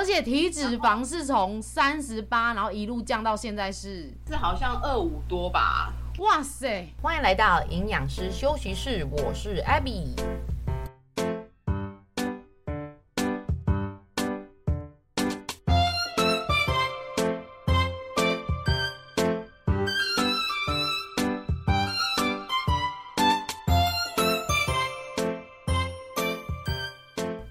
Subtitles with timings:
[0.00, 5.92] 而且体脂肪是从三十八，然后一路降到现在是是好像二五多吧。
[6.20, 6.88] 哇塞！
[7.02, 10.08] 欢迎来到营养师休息室，我是 Abby。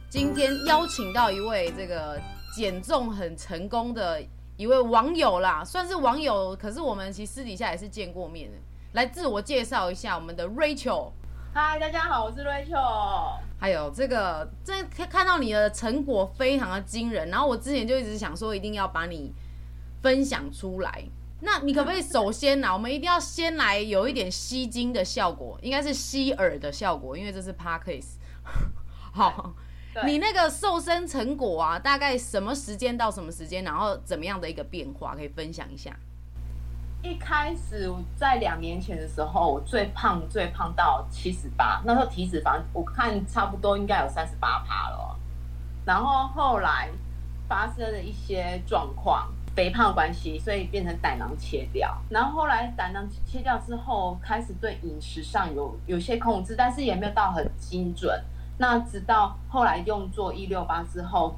[0.10, 2.20] 今天邀请到一位这个
[2.56, 4.22] 减重很成功的。
[4.58, 8.58] 一位网友啦，算是网友，可是我们其实私底下也是见过面的。
[8.92, 11.14] 来自我介绍一下，我们的 Rachel。
[11.54, 13.40] 嗨，大家好，我是 Rachel。
[13.58, 19.34] 还有这个，这看到你的成果非常的惊人，然后我之前就一直想说，一定要把你
[20.02, 21.06] 分享出来。
[21.40, 28.16] 那你可不可以首先呢，我们一定要先来有一点吸睛的效果，应该是吸耳的效果，因为这是 Parkes。
[29.14, 29.54] 好。
[30.06, 35.96] 你那个瘦身成果啊，大概什么时间到什么时间，然后怎么样的一个变化，可以分享一下？
[37.02, 45.18] 一开始在两年前的时候，我最胖最胖到七十八，那时候体脂肪我看差不多应该有三十八趴了。
[45.86, 46.90] 然后后来
[47.48, 51.98] 发生了一些状况，肥胖关系，所以变成胆囊切掉。
[52.10, 58.24] 然后后来胆囊切掉之后，开始对饮食上有有些控制，但是也没有到很精准。
[58.60, 61.34] 那直到后来用做一六八之后，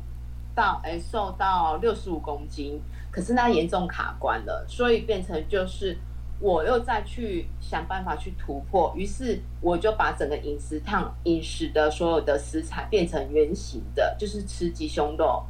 [0.55, 5.95] 到哎瘦到六十五公斤，可是那严重卡关了，所以变成就是
[6.39, 15.45] 我又再去想办法去突破，于是我就把整个饮食烫饮食的所有的食材变成圆形的，就是吃鸡胸肉、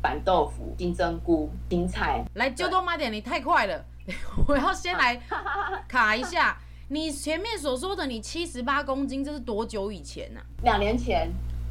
[0.00, 2.24] 板豆腐、金针菇、青菜。
[2.34, 3.84] 来，就多买点，你太快了，
[4.46, 5.20] 我要先来
[5.88, 6.56] 卡一下。
[6.90, 10.40] 你前面所说的你七十八公斤，这是多久以前呢？
[10.40, 10.62] 啊？
[10.62, 11.30] 两年前。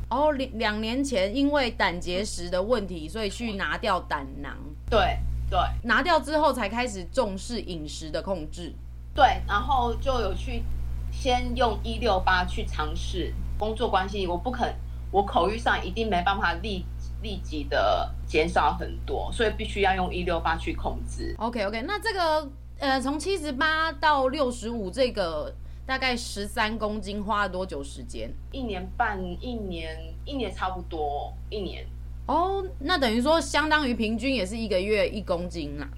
[0.09, 4.55] 哦，两两年前因为胆结石的问题，所以去拿掉胆囊。
[4.87, 5.17] 对
[5.49, 5.59] 对。
[5.83, 8.71] 拿掉之后才开始重视饮食的控制。
[9.15, 10.63] 对，然后就有去
[11.11, 13.33] 先用一六八去尝试。
[13.57, 14.71] 工作关系，我不肯，
[15.09, 16.85] 我口欲上一定没办法立
[17.23, 21.35] 立即的减少很多，所以必须要用一六八去控制。
[21.39, 22.47] OK OK，那这个。
[22.79, 25.51] 呃，从七十八到六十五，这个
[25.85, 28.31] 大概十三公斤，花了多久时间？
[28.51, 31.83] 一年半，一年，一年差不多，一年。
[32.27, 35.89] 哦，那等于说，相当于平均也是一个月一公斤啦。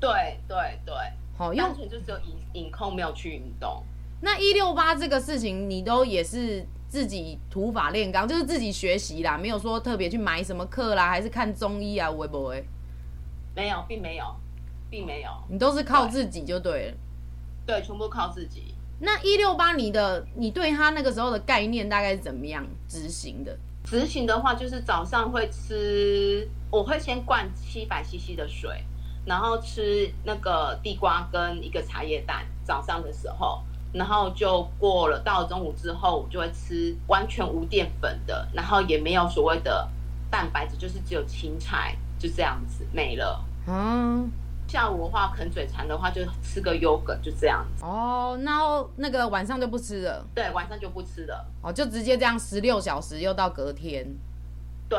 [0.00, 0.10] 对
[0.48, 0.94] 对对，
[1.38, 3.84] 好，单纯就只有饮饮控，没有去运动。
[4.20, 12.64] 那一六八这个事情，你都也是自己土法炼钢，就是自己学习啦，没有说特别去买什么课啦，还是看中医啊，会不会？
[13.54, 14.24] 没有，并没有。
[14.90, 16.94] 并没有，你都是靠自己就对了。
[17.66, 18.74] 对，对，全部靠自己。
[18.98, 23.54] 那一六八，你的你对他那个时候的概念大概是怎么样执行的？
[23.84, 28.82] 执行的话，就是早上会吃，我会先灌七百 CC 的水，
[29.26, 39.86] 然后吃那个地瓜跟一个茶叶蛋，早上的时候，然后就过了到了中午之后，我就会吃完全无淀粉的，然后也没有所谓的
[40.30, 43.44] 蛋白质，就是只有青菜，就这样子没了。
[43.66, 44.30] 嗯。
[44.76, 47.82] 下午的话，啃嘴馋的话，就吃个优格，就这样子。
[47.82, 50.22] 哦，然后那个晚上就不吃了。
[50.34, 51.46] 对，晚上就不吃了。
[51.62, 54.06] 哦，就直接这样十六小时，又到隔天。
[54.86, 54.98] 对。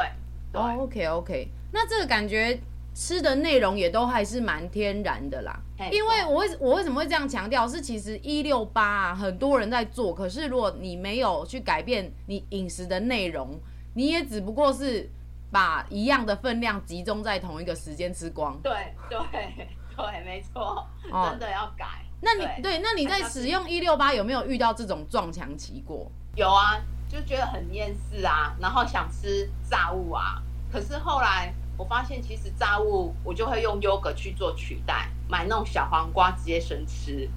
[0.51, 0.59] 对。
[0.59, 2.59] 哦，OK OK，那这个感觉
[2.95, 5.55] 吃的内容也都还是蛮天然的啦。
[5.91, 7.67] 因为我为我为什么会这样强调？
[7.67, 13.59] 是其实一六八啊，很多人在做，可是如果你没有去改变你饮食的内容，
[13.93, 15.07] 你也只不过是。
[15.51, 18.59] 把一样的分量集中在同一个时间吃光。
[18.61, 19.17] 对对
[19.95, 21.85] 对，没错，哦，真的要改。
[22.21, 26.11] 那你对，对，那你在使用一六八有没有遇到这种撞墙期过？
[26.35, 26.77] 有啊，
[27.07, 30.41] 就觉得很厌世啊，然后想吃炸物啊。
[30.71, 37.29] 可是后来我发现，其实炸物我就会用优格去做取代，买那种小黄瓜直接生吃。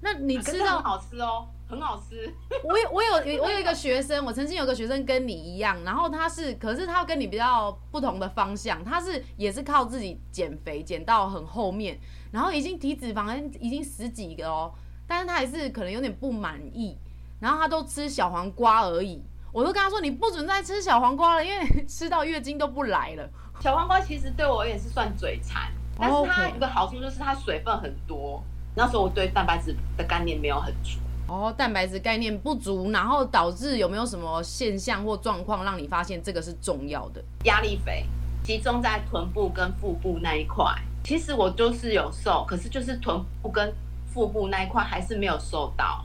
[0.00, 1.48] 那你吃到很好吃哦。
[1.68, 2.32] 很好吃，
[2.62, 11.98] 我有我有我有一个学生，我曾经有个学生跟你一样，然后他是，可是他跟你比较不同的方向，他是也是靠自己减肥减到很后面，
[12.30, 14.72] 然后已经体脂肪已经十几个哦，
[15.08, 16.96] 但是他还是可能有点不满意，
[17.40, 19.20] 然后他都吃小黄瓜而已，
[19.52, 23.28] 我都跟他说你不准再吃小黄瓜了，因为 吃到月经都不来了。
[23.60, 28.40] 小黄瓜其实对我也是算嘴馋，但是它一个好处就是它水分很多，
[28.76, 31.00] 那时候我对蛋白质的概念没有很足。
[31.28, 37.22] 哦，蛋白质概念不足，然后导致有没有什么现象或状况让你发现这个是重要的？
[37.44, 38.04] 压力肥
[38.44, 40.64] 集中在臀部跟腹部那一块。
[41.02, 43.72] 其实我就是有瘦，可是就是臀部跟
[44.12, 46.04] 腹部那一块还是没有瘦到。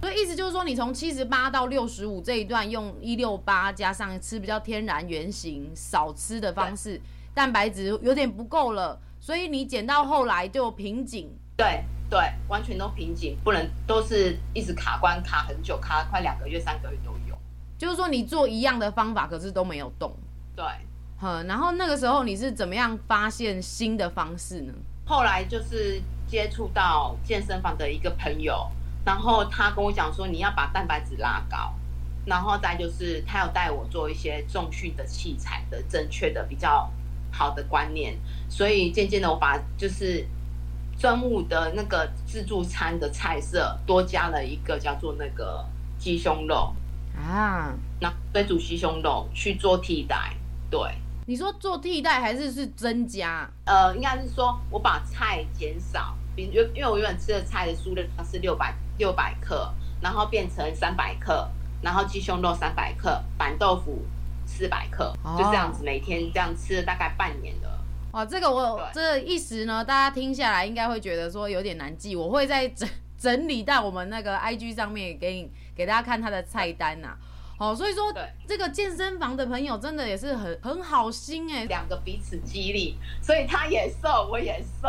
[0.00, 7.00] 所以意思就是说，你从七十八到六十五这一段用一六八加上吃比较天然原型少吃的方式，
[7.32, 11.30] 蛋白质有点不够了，所以你减到后来就瓶颈。
[11.56, 17.34] 对对，完全都瓶颈，不能都是一直卡关卡很久，卡快两个月、三个月都有。
[17.78, 20.14] 就是说你做一样的方法，可是都没有动。
[20.54, 20.62] 对，
[21.22, 24.74] 嗯，然后那个时候你是怎么样发现新的方式呢？
[25.06, 28.70] 后来就是接触到健身房的一个朋友，
[29.06, 31.72] 然后他跟我讲说，你要把蛋白质拉高，
[32.26, 36.92] 然后再就是他有带我做一些重训的器材的正确的比较
[37.30, 38.18] 好的观念，
[38.50, 40.28] 所以渐渐的我把就是
[41.02, 45.66] 中午的那个自助餐的菜色多加了一个叫做那个
[45.98, 46.72] 鸡胸肉
[47.16, 50.32] 啊，那水煮鸡胸肉去做替代，
[50.70, 50.80] 对。
[51.26, 53.50] 你说做替代还是是增加？
[53.64, 61.50] 呃，应该是说我把菜减少，比如因为我原本吃的菜的数量是六百六百克，然后变成三百克，
[61.82, 64.06] 然后鸡胸肉三百克，板豆腐
[64.46, 67.81] 四百克，哦，就这样子每天这样吃了大概半年了。
[68.12, 72.88] 哇，这个我这个意思呢，大家听下来应该会觉得说有点难记，我会在整
[73.18, 77.18] 整理到我们那个 IG 上面给你给大家看它的菜单呐，啊。
[77.58, 78.12] 哦，所以说
[78.46, 84.88] 这个健身房的朋友真的也是很很好心哎，两个彼此激励，所以他也瘦，我也瘦。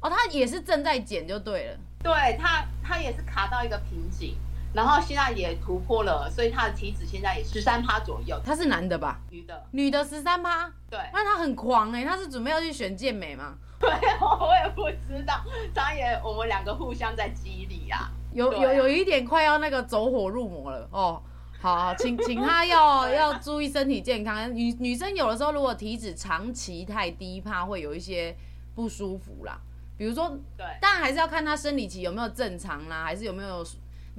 [0.00, 1.78] 哦，他也是正在减就对了。
[2.02, 4.36] 对他，他也是卡到一个瓶颈，
[4.72, 8.40] 然后现在也突破了，所以他的体脂现在也十三趴左右。
[8.44, 9.18] 他是男的吧？
[9.30, 10.70] 女的，女的十三趴。
[10.88, 13.54] 对，那他很狂哎，他是准备要去选健美吗？
[13.80, 15.42] 对，我也不知道，
[15.74, 21.20] 他也我们两个互相在激励啊，有有有一点快要那个走火入魔了哦。
[21.60, 24.54] 好，好，请 请他要要注意身体健康。
[24.54, 28.34] 女女生有的时候如果体脂长期太低，怕会有一些
[28.74, 29.58] 不舒服啦。
[29.98, 33.62] 比如说，对，当然还是要看她生理期有没有正常啦，还是有没有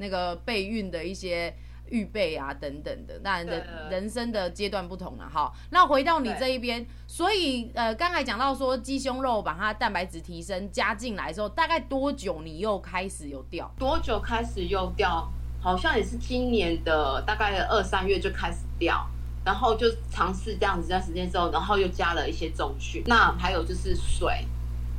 [0.01, 1.55] 那个备孕的一些
[1.87, 3.17] 预备啊等等的。
[3.23, 5.29] 那人人生的阶段不同了。
[5.29, 13.71] 哈，那回到你这一边，所以呃，刚才讲到说鸡胸肉把它蛋白质提升加进来之后，大概多久你又开始有掉？
[13.79, 15.31] 多久开始又掉？
[15.61, 19.07] 好像也是今年的大概二三月就开始掉，
[19.45, 23.03] 然后就尝试这样子一段时间之后，然后又加了一些重训。
[23.05, 24.47] 那还有就是水，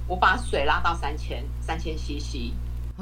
[0.06, 2.52] 我把水拉到三千三千 CC。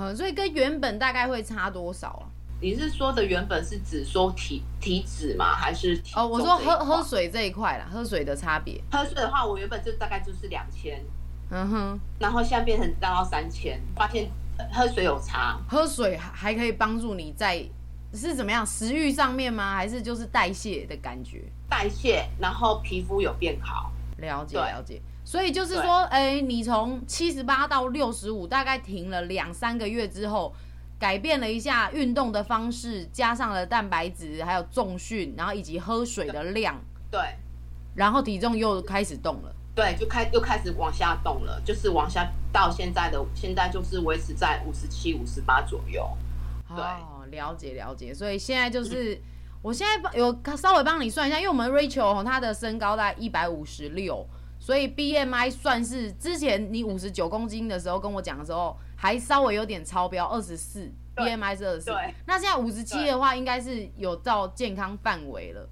[0.00, 2.24] 嗯，所以跟原本大概会差多少啊？
[2.60, 5.54] 你是说的原本是指说体体脂吗？
[5.54, 6.26] 还是体哦？
[6.26, 8.82] 我说喝喝水这一块啦，喝水的差别。
[8.90, 11.02] 喝水的话，我原本就大概就是两千，
[11.50, 14.30] 嗯哼，然后现在变成拉到三千，发现。
[14.74, 17.66] 喝水有差，喝水还可以帮助你在
[18.12, 19.74] 是怎么样食欲上面吗？
[19.74, 21.42] 还是就是代谢的感觉？
[21.66, 23.90] 代谢，然后皮肤有变好。
[24.18, 25.00] 了解了解，
[25.30, 30.52] 所以就是说，哎、欸，你从七十八到六十五，大概停了两三个月之后，
[30.98, 36.74] 改变了一下运动的方式，加上了蛋白质，还有重训，然后以及喝水的量，
[37.12, 37.20] 对，
[37.94, 39.54] 然后体重又开始动了。
[39.72, 46.10] 对，就开又开始往下动了，就是往下到现在的，现在就是维持在五十七、五十八左右。
[46.74, 49.20] 对，哦，了解了解，所以现在就是，嗯、
[49.62, 54.26] 我现在有稍微帮你算一下，因为我们 Rachel 她的身高大概一百五十六，
[54.60, 61.90] 所以 BMI 算是之前你五十九公斤的时候跟我讲的时候，还稍微有点超标，二十四，BMI 是二十四。
[62.26, 65.68] 那现在五十七的话，应该是有到健康范围了。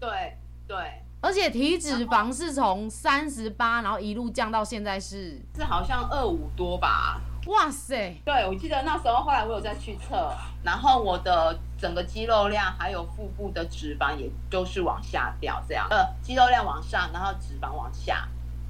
[0.00, 0.36] 对
[0.66, 0.76] 对。
[1.22, 7.20] 而且体脂肪是从三十八，然后一路降到现在是是好像二五多吧？
[7.46, 8.20] 哇塞！
[8.24, 18.28] 对，我记得那时候后来我有再去测，然后我的整个肌肉量还有腹部的脂肪也都是往下掉，这样呃，肌肉量往上，然后脂肪往下。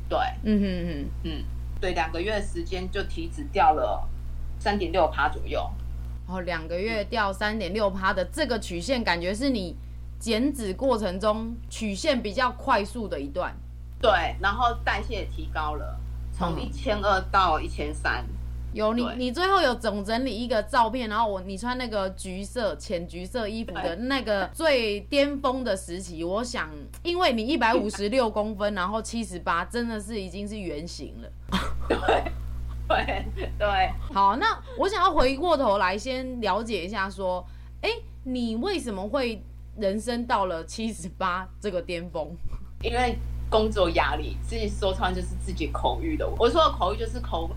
[0.09, 1.45] 对，嗯哼哼，嗯，
[1.81, 4.07] 对，两个月时间就体脂掉了
[4.59, 5.69] 三点六趴左右。
[6.27, 9.77] 哦，两个月掉三点六趴的这个曲线，感觉是你。
[10.19, 13.55] 减脂过程中曲线比较快速的一段，
[14.01, 16.01] 对，然后代谢也提高了，
[16.33, 18.25] 从一千二到一千三。
[18.77, 26.71] 有你，你最后有总整理一个照片，然后我你穿那个橘色、浅橘色衣服的那个最巅峰的时期，我想，
[27.03, 31.29] 因为你一百五十六公分，然后七十八，真的是已经是圆形了。
[31.89, 31.99] 对，
[32.87, 33.69] 对，对。
[34.13, 34.47] 好，那
[34.79, 37.45] 我想要回过头来先了解一下，说，
[37.81, 37.91] 哎，
[38.23, 39.43] 你为什么会？
[39.79, 42.35] 人生到了七十八这个巅峰，
[42.83, 43.15] 因为
[43.51, 46.27] 工作压力，自己说穿就是自己口欲的。
[46.39, 47.51] 我说的口欲就是口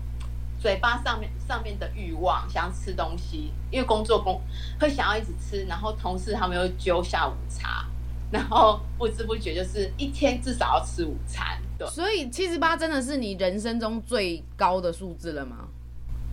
[0.60, 4.40] 嘴巴上面上面的欲望，想要吃东西，因为工作工
[4.78, 7.86] 会想要一直吃，然后同事他们又揪下午茶，
[8.30, 11.60] 然后不知不觉就是一天至少要吃午餐。
[11.78, 15.56] 对，所以七十八真的是你人生中最高的数字了吗？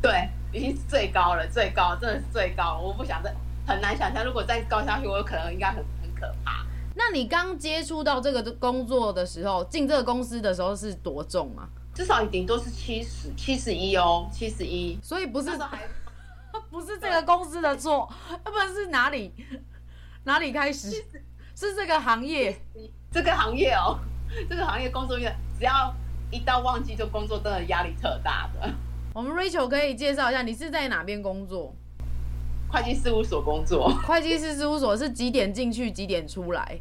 [0.01, 3.33] 对，已经是最高了，最高真的是最高了，我不想再。
[3.65, 6.65] 很难想象，如果再高下去，我有可能应该很很可怕。
[6.95, 11.67] 那你刚接触到这个工作的时候，进这个公司的时候是多重啊？
[11.97, 14.95] 至少顶多是七十七十一哦，七十一。
[15.01, 15.79] 所以不是还
[16.69, 18.07] 不是这个公司的错，
[18.45, 19.33] 要不然是哪里
[20.23, 20.91] 哪里开始？
[21.55, 22.55] 是这个行业，
[23.11, 23.97] 这个行业哦，
[24.47, 25.27] 这个行业工作越
[25.57, 25.91] 只要
[26.29, 28.71] 一到旺季，就工作真的压力特大的。
[29.15, 31.73] 我们 Rachel 可以介绍一下，你是在哪边工作？
[32.69, 33.89] 会计事务所工作。
[34.05, 36.79] 会计师事务所是几点进去，几点出来？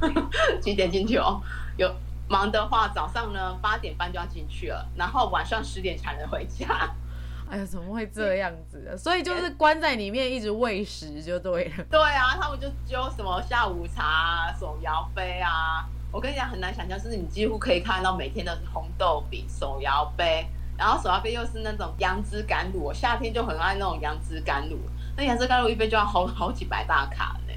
[0.62, 1.38] 几点进去哦？
[1.76, 1.94] 有
[2.28, 6.66] 忙的话，早上呢八点半就要进去了，然后晚上十点才能回家。
[7.50, 8.94] 哎呀，怎么会这样子？
[8.98, 11.84] 所以就是关在里面一直喂食就对了。
[11.90, 15.88] 对啊，他们就揪什么下午茶啊、手摇杯啊。
[16.12, 22.80] 我跟你讲，很难想象，就是你几乎可以看到每天都是红豆饼、手摇杯，然后手摇杯又是那种杨枝甘露。
[22.80, 24.76] 我夏天就很爱那种杨枝甘露，
[25.16, 27.54] 那杨枝甘露一杯就要好好几百大卡呢。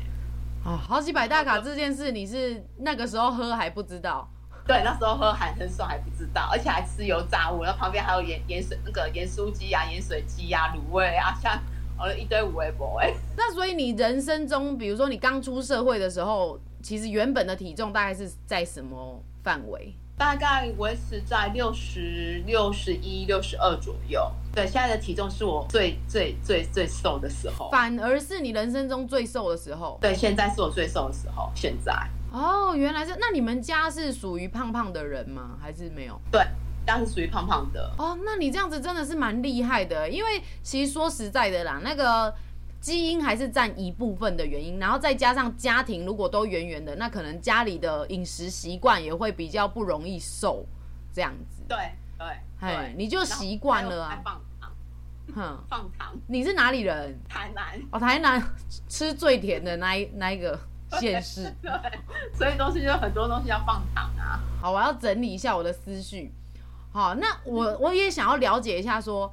[0.64, 4.30] 啊，好几百大卡这件事，你是那个时候喝还不知道？
[4.68, 11.54] 对，那时候喝还很爽，还不知道，而且还吃油炸物，然后旁边还有盐盐水那个盐酥鸡啊、盐水鸡啊、卤味啊，像
[11.98, 13.14] 哦一堆五味博哎。
[13.36, 19.94] 那所以你人生中，比如说你刚出社会的时候，其实原本的体重大概是在什么范围？
[20.18, 24.32] 大概维持在六十六十一、六十二左右。
[24.54, 29.98] 对，现在的体重是我最最最最瘦的时候，反而是你人生中最瘦的时候。
[30.00, 31.92] 对，现在是我最瘦的时候，现在。
[32.32, 33.16] 哦，原来是。
[33.20, 35.58] 那你们家是属于胖胖的人吗？
[35.62, 36.20] 还是没有？
[36.32, 36.42] 对，
[36.86, 37.94] 家是属于胖胖的。
[37.98, 42.34] 哦，那你这样子真的是蛮厉害的，因为其实说实在的啦，那个。
[42.82, 50.66] 基因还是占一部分的原因，然后再加上家庭如果都圆圆的，那可能家里的饮食习惯也会比较不容易瘦，
[51.14, 51.62] 这样子。
[51.70, 51.78] 对
[52.18, 52.28] 对，
[52.60, 54.20] 哎，你就习惯了啊。
[54.26, 54.72] 放糖，
[55.36, 56.18] 哼，放糖。
[56.26, 57.16] 你是哪里人？
[57.30, 57.80] 台南。
[57.92, 58.42] 哦，台南
[58.90, 60.60] 吃最甜的那一那一个
[61.00, 61.54] 县市。
[61.62, 61.72] 对，
[62.34, 64.40] 所以东西就很多东西要放糖啊。
[64.62, 66.32] 好，我要整理一下我的思绪。
[66.92, 69.32] 好，那我我也想要了解一下说。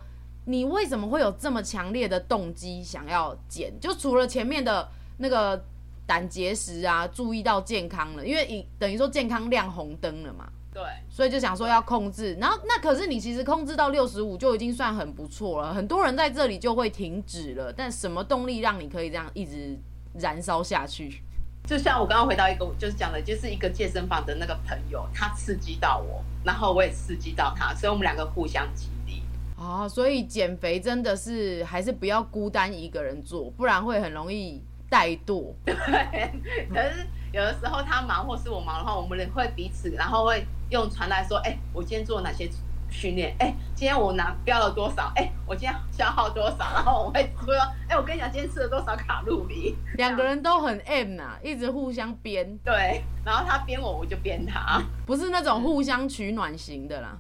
[0.51, 3.71] 你为什么会有这么强烈的动机想要减？
[3.79, 4.89] 就除了前面的
[5.19, 5.63] 那个
[6.07, 10.49] 胆结石啊，注意到健康了，因为你等于说健康亮红灯了嘛。
[10.73, 10.83] 对。
[11.11, 15.75] 所以就想说要控制，然后那可是你其实控制到六十五就已经算很不错了。
[15.75, 19.79] 很多人在这里就会停止了，但什么动力让你可以这样一直
[20.15, 21.23] 燃烧下去？
[21.69, 29.23] 就像我刚刚回到一个，就是讲的，就是一个健身房的那个朋友，他刺激到我，然后我也刺激到他，所以我们两个互相激励。
[29.55, 35.53] 哦，所以减肥真的是还是不要孤单一个人做，不然会很容易怠惰。
[35.67, 36.33] 对，
[36.73, 42.49] 可是有的时候他忙或是我忙的话，我们也会彼此，然后会用传来说，哎、欸，我今天做哪些
[42.91, 43.35] 训练？
[43.39, 45.13] 哎、欸，今天我拿标了多少？
[45.17, 46.59] 哎、欸，我今天消耗多少？
[46.75, 47.55] 然后我会说，
[47.89, 49.77] 哎、欸，我跟你讲，今天吃了多少卡路里？
[49.97, 52.59] 两个人都很 M 呐、啊，一直互相编。
[52.65, 57.19] 对，然后他编我，我就编他，不是那种互相取暖型的啦。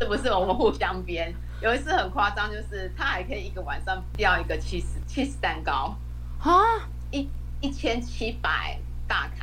[0.00, 1.32] 是 不是我们互相编？
[1.60, 5.94] 有一次很夸张，就是他还可以一个晚上掉一个起司起司蛋糕
[6.40, 7.28] 啊，一
[7.60, 8.78] 一千七百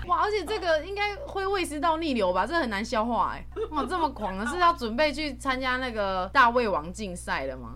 [0.07, 0.21] 哇！
[0.23, 2.45] 而且这个应该会胃食道逆流吧？
[2.45, 3.45] 这很难消化哎！
[3.71, 4.45] 哇，这么狂啊！
[4.45, 7.75] 是要准备去参加那个大胃王竞赛了吗？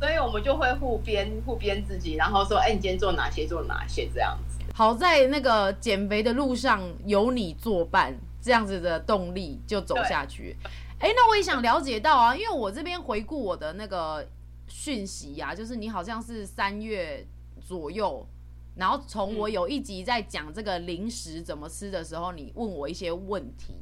[0.00, 3.46] 所以我们就会互编互编自己，然后说：“哎，你今天做哪些？
[3.46, 4.58] 做哪些？”这样子。
[4.74, 10.56] 好在那个减肥的路上有你作伴，这样子的动力就走下去。
[11.00, 14.24] 哎，那我也想了解到啊，因为我这边回顾我的那个
[14.68, 17.26] 讯息呀、啊，就是你好像是三月
[17.60, 18.24] 左右，
[18.78, 23.74] 然后从我有一集在讲这个零食怎么吃的时候，你问我一些问题。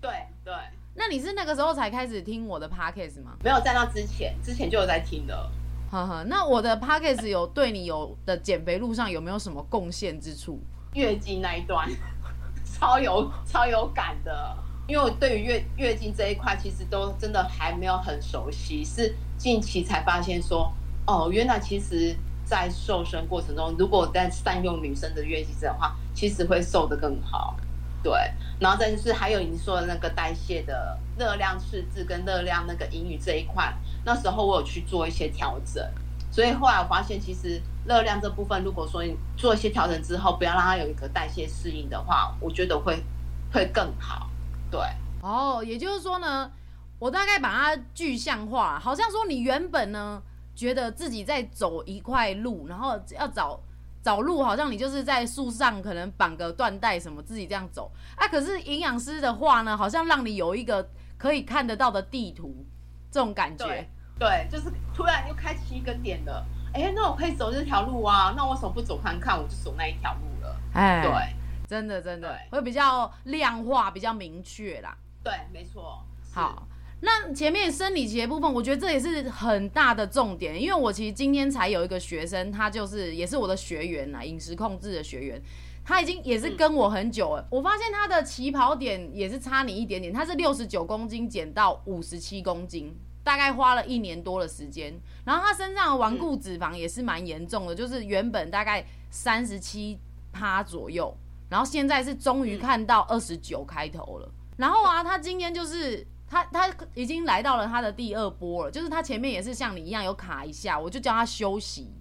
[0.00, 0.10] 对
[0.42, 0.52] 对。
[0.94, 3.36] 那你是那个时候才开始听我的 podcast 吗？
[3.44, 5.50] 没有，在那之前，之前就有在听的。
[5.90, 10.58] 呵呵，那我的 podcast 有对你有的减肥路上有没有什么贡献之处？
[10.94, 11.88] 月经那一段，
[12.64, 14.56] 超有超有感的。
[14.88, 20.72] 因为我对于月月经这一块，其实都真的还没有很熟悉，是近期才发现说，
[21.06, 22.16] 哦，原来其实，
[22.50, 27.56] 在瘦身过程中，如果在善用女生的月经的话，其实会瘦得更好。
[28.02, 28.12] 对，
[28.58, 33.72] 然后再就是还有你说的那个代谢的热量赤字跟热量那个盈余这一块，
[34.04, 35.80] 那时候我有去做一些调整，
[36.28, 43.00] 所以后来我发现，其实热量这部分，如果说你做一些调整之后，不要让它有一个代谢适应的话，我觉得会
[43.52, 44.28] 会更好。
[44.72, 44.80] 对，
[45.20, 46.50] 哦，也就是说呢，
[46.98, 50.20] 我大概把它具象化，好像说你原本呢
[50.60, 53.58] 觉得自己在走一块路，然后要找
[54.02, 58.28] 找路，好像你就是在树上可能绑个缎带什么，自己这样走啊。
[58.28, 60.86] 可是营养师的话呢，好像让你有一个
[61.16, 62.66] 可以看得到的地图，
[63.10, 63.64] 这种感觉。
[63.64, 63.88] 对，
[64.18, 70.56] 对，就是突然又开启一个点了，哎，那我可以走这条路啊，那我为什么不走看看，我就走那一条路了。
[70.74, 71.40] 哎，对。
[71.70, 74.92] 真的真的会比较量化，比较明确啦。
[75.22, 76.04] 对，没错。
[76.34, 76.66] 好，
[77.02, 85.42] 那前面生理期的部分，我觉得这也是很大的重点，因为我其实今天才有一个学生，他就是也是我的学员呐，饮食控制的学员，
[85.82, 87.48] 他已经也是跟我很久了。
[87.50, 94.92] 我发现他的起跑点也是差你一点点，他是六十九公斤减到五十七公斤，大概花了一年多的时间。
[95.24, 99.98] 然后他身上的顽固脂肪也是蛮严重的，就是原本大概三十七
[100.32, 101.16] 趴左右，
[101.48, 104.30] 然后现在是终于看到二十九开头了。
[104.58, 106.06] 然后啊，他今天就是。
[106.30, 111.92] 他他已经来到了他的第二波了，就是他前面也是像你一样有卡一下，我就叫他休息。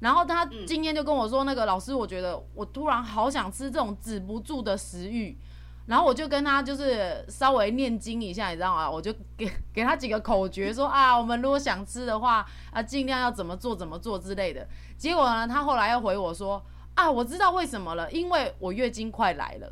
[0.00, 5.38] 然后他今天就跟我说：“那个老师，我觉得我突然好想吃这种止不住的食欲。”
[5.86, 8.90] 然后我就跟他就是稍微念经一下，你知道吗？
[8.90, 14.66] 我就给给他几个口诀，说啊，我们如果想吃的话啊，尽量要怎么做怎么做之类的。
[14.96, 19.70] 结果呢，他后来又回我说：“啊，我知道为什么了，因为我月经快来了。”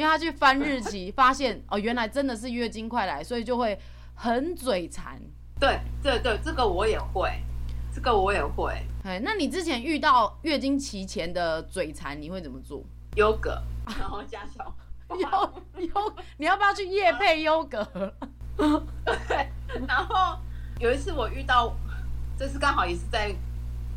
[0.00, 3.78] 因为他去翻日期，发现哦，原来真的是月经快来，所以就会
[4.14, 5.20] 很嘴馋。
[5.60, 7.30] 对对对，这个我也会，
[7.94, 8.72] 这个我也会。
[9.04, 12.82] 哎，那你之前遇到月经期前的嘴馋，你会怎么做？
[13.16, 13.62] 优格，
[13.98, 14.74] 然后加小
[15.10, 17.84] 优优，你要不要去夜配优格？
[19.28, 19.50] 对，
[19.86, 20.38] 然后
[20.78, 21.76] 有一次我遇到，
[22.38, 23.34] 这次刚好也是在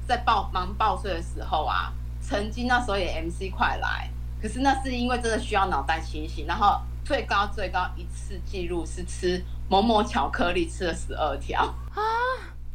[0.05, 4.09] 在报忙报税的时候啊，曾经那时候也 MC 快来。
[4.43, 12.01] 可是那是因为真的需要脑袋清醒，然后最高最高一次记录是吃某某巧克力吃了十二条啊！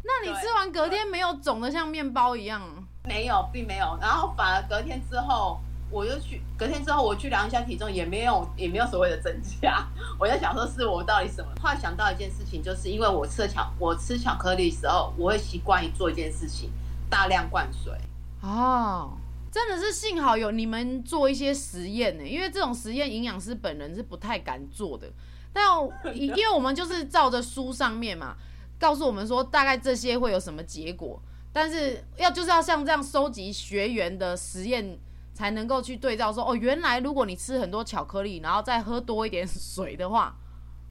[0.03, 2.63] 那你吃完隔天没有肿得像面包一样？
[3.05, 3.99] 没有，并没有。
[4.01, 5.61] 然后反而隔天之后，
[5.91, 9.87] 我就去隔天之后我去量一下体重，也没有也没有所谓的增加。
[10.19, 11.51] 我在想说是我到底什么？
[11.61, 16.73] 后来想到一件事情，就是因为我吃巧我吃巧克力的时候，我会习惯于做一件事情，
[17.11, 17.93] 大量灌水
[18.41, 19.13] 哦。
[19.59, 25.11] 真的是幸好有你们做一些实验呢，因为这种实验营养师本人是不太敢做的。
[25.53, 25.67] 但
[26.15, 28.37] 因为我们就是照着书上面嘛，
[28.79, 31.21] 告诉我们说大概这些会有什么结果，
[31.53, 34.97] 但是要就是要像这样收集学员的实验，
[35.35, 40.37] 才能够去对照说哦，原来如果你吃很多巧克力，然后再喝多一点水的话，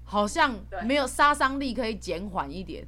[0.04, 0.54] 好像
[0.84, 2.86] 没有杀伤力可以减缓一点。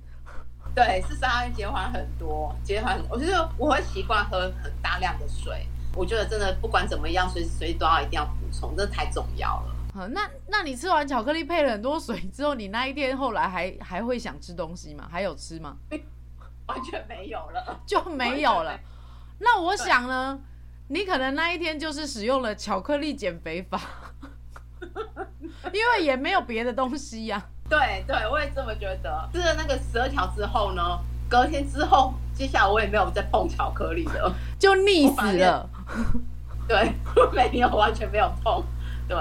[0.75, 2.99] 对，是杀伤力减缓很多，减缓。
[3.09, 5.65] 我觉得我会习惯喝很大量的水。
[5.95, 9.75] 我觉得真的不管怎么样，随时随地都要一定要补充，这太重要了。
[9.93, 15.07] 好，那那你吃完巧克力配了很多水之后，你那一天后来还还会想吃东西吗？
[15.11, 15.75] 还有吃吗？
[16.67, 18.79] 完全没有了，就没有了。
[19.39, 20.39] 那我想呢，
[20.89, 23.81] 你可能那一天就是使用了巧克力减肥法，
[25.73, 27.58] 因为也没有别的东西呀、啊。
[27.69, 29.29] 对对，我也这么觉得。
[29.31, 30.81] 吃了那个十二条之后呢，
[31.29, 35.69] 隔天之后，接下来我也没有再碰巧克力了，就腻死了。
[36.67, 36.91] 对，
[37.31, 38.63] 没有，完全没有碰。
[39.07, 39.17] 对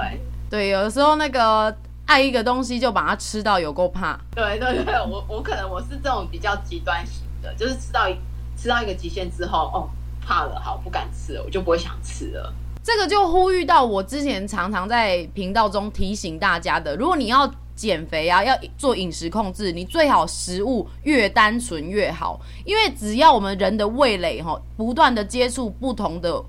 [0.49, 1.75] 对，有的时候那个
[2.07, 4.19] 爱一个东西就把它吃到有够怕。
[4.35, 8.17] 对对对，我我可能我是这种比较极端型的，就是吃到一
[8.57, 9.89] 吃到一个极限之后，哦，
[10.27, 12.51] 怕了，好不敢吃了，我就不会想吃了。
[12.83, 17.51] 这个就呼吁到我之前常常在频道中提醒大家的，如果你要。
[17.79, 26.43] 减肥啊，要做饮食控制，你最好食物越单纯越好，因为只要我们人的味蕾哈，不断的接触不同的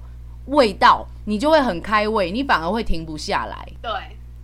[0.48, 3.72] 味道，你就会很开胃，你反而会停不下来。
[3.80, 3.92] 对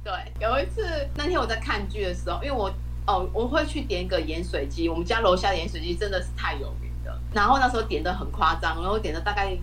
[0.04, 2.72] 对，有一次那天我在看剧的时候，因为我
[3.08, 9.58] 哦我会去点一个盐水鸡，我们家楼下的盐水鸡真的是太有名了，然后那时候点的很夸张，然后点的大概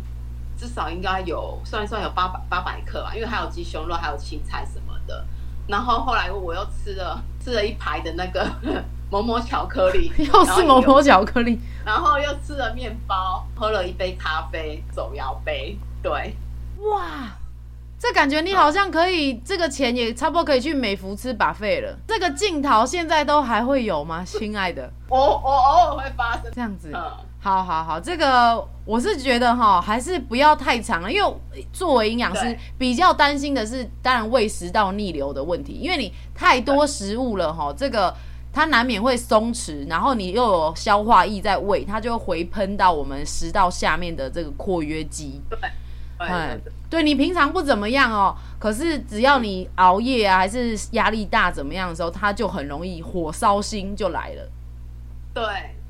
[0.59, 5.25] 至少应该有算一算有八百八百克吧，因为还有鸡胸肉，还有青菜什么的。
[5.67, 8.47] 然后后来我又吃了吃了一排的那个
[9.11, 16.35] 某某巧克力， 又是某某巧克力，然后又吃了面包，喝了一杯咖啡，走摇杯，对，
[16.81, 17.29] 哇，
[17.99, 21.97] 这感觉你好像可以，这个钱也差不多可以去美福吃 buffet 了。
[22.09, 24.91] 这个镜头现在都还会有吗，亲爱的？
[25.09, 26.91] 我我偶尔会发生这样子。
[26.95, 27.03] 嗯
[27.45, 38.15] 好好好，这个我是觉得哈，还是不要太长了，因为作为营养师，比较担心的是，当然胃食道逆流的问题，因为你太多食物了哈，这个
[38.53, 45.43] 它难免会松弛，然后你又有消化液在胃，它就会回喷到我们食道下面的这个括约肌。
[45.51, 45.59] 对，
[46.19, 54.49] 嗯，对你平常不怎么样哦，可是只要你熬夜啊，还是压力大怎么样的时候，它就很容易火烧心就来了。
[55.35, 55.43] 对。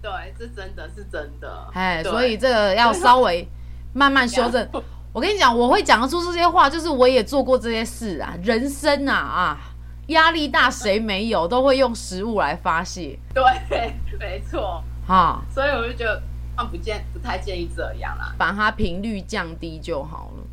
[0.03, 3.49] 对，是真的是真的，哎，所以这个要稍微
[3.93, 4.69] 慢慢修正。
[5.15, 8.35] 我跟你讲，我会讲得出这些话，就是我也做过这些事啊。
[8.43, 9.59] 人生啊啊，
[10.07, 13.17] 压力大谁没有，都会用食物来发泄。
[13.33, 13.45] 对，
[14.19, 14.83] 没错。
[15.07, 16.21] 哈，所以我就觉得，
[16.57, 20.45] 啊，不建不太建议这样啦，把它频率降低就好了。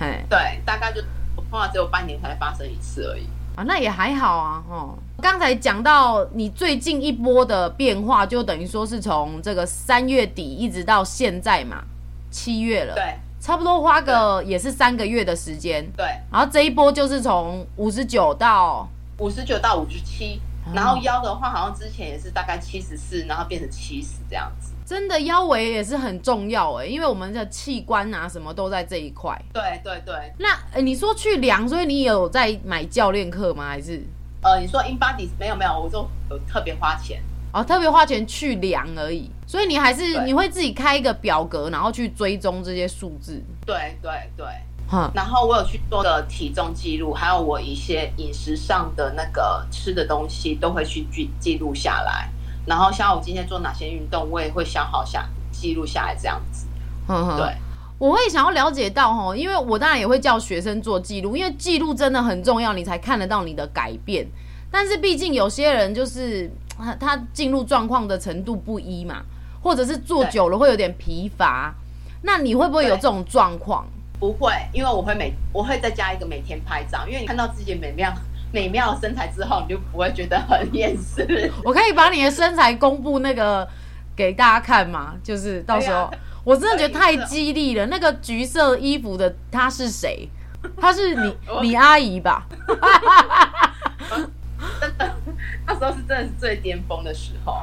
[0.00, 1.02] 嘿，对，大概就
[1.36, 3.28] 我通常只有半年才发生一次而已。
[3.56, 4.98] 啊，那也还好啊，哦。
[5.20, 11.82] 刚才讲到你最近一波的变化，就等于说是从这个三月底一直到现在嘛，
[12.30, 16.06] 七月了，对，差不多花个也是三个月的时间，对。
[16.30, 20.40] 然后这一波就是从五十九到五十九到五十七，
[20.72, 24.72] 然后腰的话好像之前也是大概七十四，然后变成七十这样子。
[24.86, 29.36] 真的腰围也是很重要哎，因为我们的器官啊什么都在这一块。
[29.52, 30.14] 对对对。
[30.38, 33.66] 那你说去量，所以你有在买教练课吗？
[33.66, 34.00] 还是？
[34.42, 37.22] 呃，你说 InBody 没有没有，我就有特别花钱
[37.52, 39.30] 哦，特别花钱去量而已。
[39.46, 43.42] 所以你还是你会自己开一个表格，然后去追踪这些数字。
[43.64, 44.46] 对对对。
[44.86, 45.10] 哼。
[45.14, 52.28] 然后我有去做的体重记录，还有我一些饮食上的那个吃的东西都会去记记录下来。
[52.66, 56.66] 然后像我今天做哪些运动，我也会消耗下记录下来这样子。
[57.08, 57.56] 嗯哼，对，
[57.98, 64.26] 我会想要了解到哈，因为我当然也会叫学生做记录，因为记录真的很重要，你才看得到你的改变。
[64.70, 66.50] 但是毕竟有些人就是
[67.00, 69.22] 他进入状况的程度不一嘛，
[69.62, 71.74] 或者是做久了会有点疲乏。
[72.22, 73.86] 那你会不会有这种状况？
[74.18, 78.12] 不会，因为我会每我会再加一个每天拍照，因为你看到自己美妙。
[78.50, 81.52] 美妙的身材之后，你就不会觉得很厌世。
[81.62, 83.68] 我可以把你的身材公布那个
[84.16, 85.14] 给大家看吗？
[85.22, 86.10] 就是到时候，啊、
[86.44, 87.86] 我真的觉得太激励了。
[87.86, 90.28] 那个橘色衣服的他是谁？
[90.80, 92.46] 他是你你阿姨吧？
[94.80, 95.14] 真的，
[95.66, 97.58] 那时候是真的是最巅峰的时候。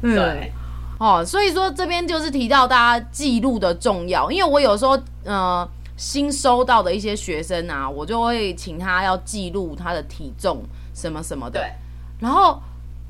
[0.00, 0.52] 对，
[0.98, 5.68] 哦，所以说这边就是提到大家记录的重要，因为我有时候呃。
[6.00, 10.62] 新收到的一些学生啊，我就会请他要记录他的体重
[10.94, 11.60] 什么什么的，
[12.20, 12.62] 然后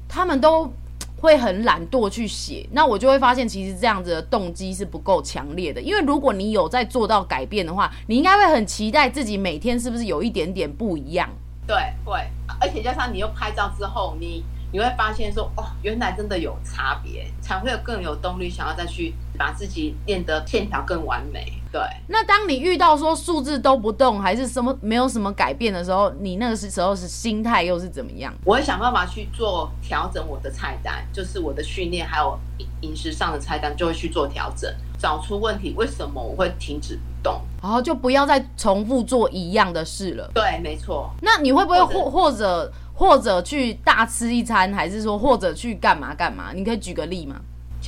[0.09, 0.73] 他们都
[1.21, 11.29] 会很懒惰去写，那我就会发现其实这样子的动机是不够强烈的，因为如果你有在做到改变的话，你应该会很期待自己每天是不是有一点点不一样。
[11.67, 12.19] 对，会，
[12.61, 14.45] 而且加上你又拍照之后，你。
[14.71, 21.55] 你会发现说，哦，原来真的有差别，才会有更有动力想要再去把自己练得线条更完美。
[21.73, 21.81] 对。
[22.07, 28.35] 那当你遇到说数字都不动，还是什么没有什么改变的时候，你那个时候是心态又是怎么样？
[28.45, 32.39] 我会想办法去做调整我的菜单，就是我的训练还有
[32.81, 40.31] 饮食上的菜单就会去做调整，找出问题，为什么我会停止不动，然后就不要再重复做一样的事了。
[40.35, 41.11] 对，没错。
[41.21, 42.73] 那你会不会或或者？
[42.99, 46.51] 或者去大吃一餐，还是说或者去干嘛干嘛？
[46.53, 47.37] 你可以举个例吗？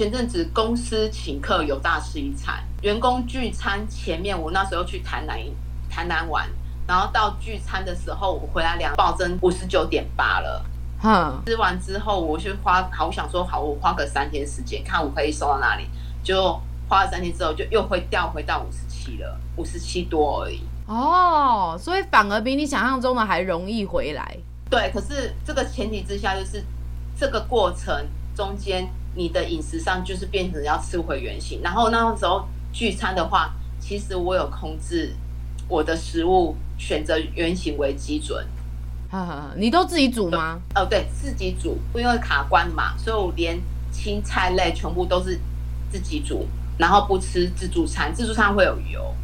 [0.01, 5.39] 前阵子公司请客有大吃一餐，员工聚餐前面，我那时候去台南
[5.91, 6.49] 台南玩，
[6.89, 10.65] 然后到聚餐的时候，我回来量暴增五十九点八了。
[11.03, 15.85] 哼，吃完之后，我去花好我想说好，我花个三天时间，看我可以瘦到哪里，
[16.23, 16.59] 就
[16.89, 20.63] 花了三天之后，就又会掉回到五十七了，五十七多而已。
[20.87, 24.35] 哦，所以反而比你想象中的还容易回来。
[24.71, 26.65] 对，可是这个前提之下，就是
[27.15, 27.95] 这个过程
[28.35, 31.61] 中间，你的饮食上就是变成要吃回原形。
[31.63, 35.13] 然后那时候聚餐的话，其实我有控制
[35.69, 38.47] 我的食物，选择原形为基准。
[39.11, 40.61] 哈哈，你都自己煮吗？
[40.75, 45.39] 哦，对，自己煮，因为卡关嘛，所以我连青菜类全部都是
[45.91, 46.47] 自己煮，
[46.79, 49.15] 然后不吃自助餐，自助餐会有油。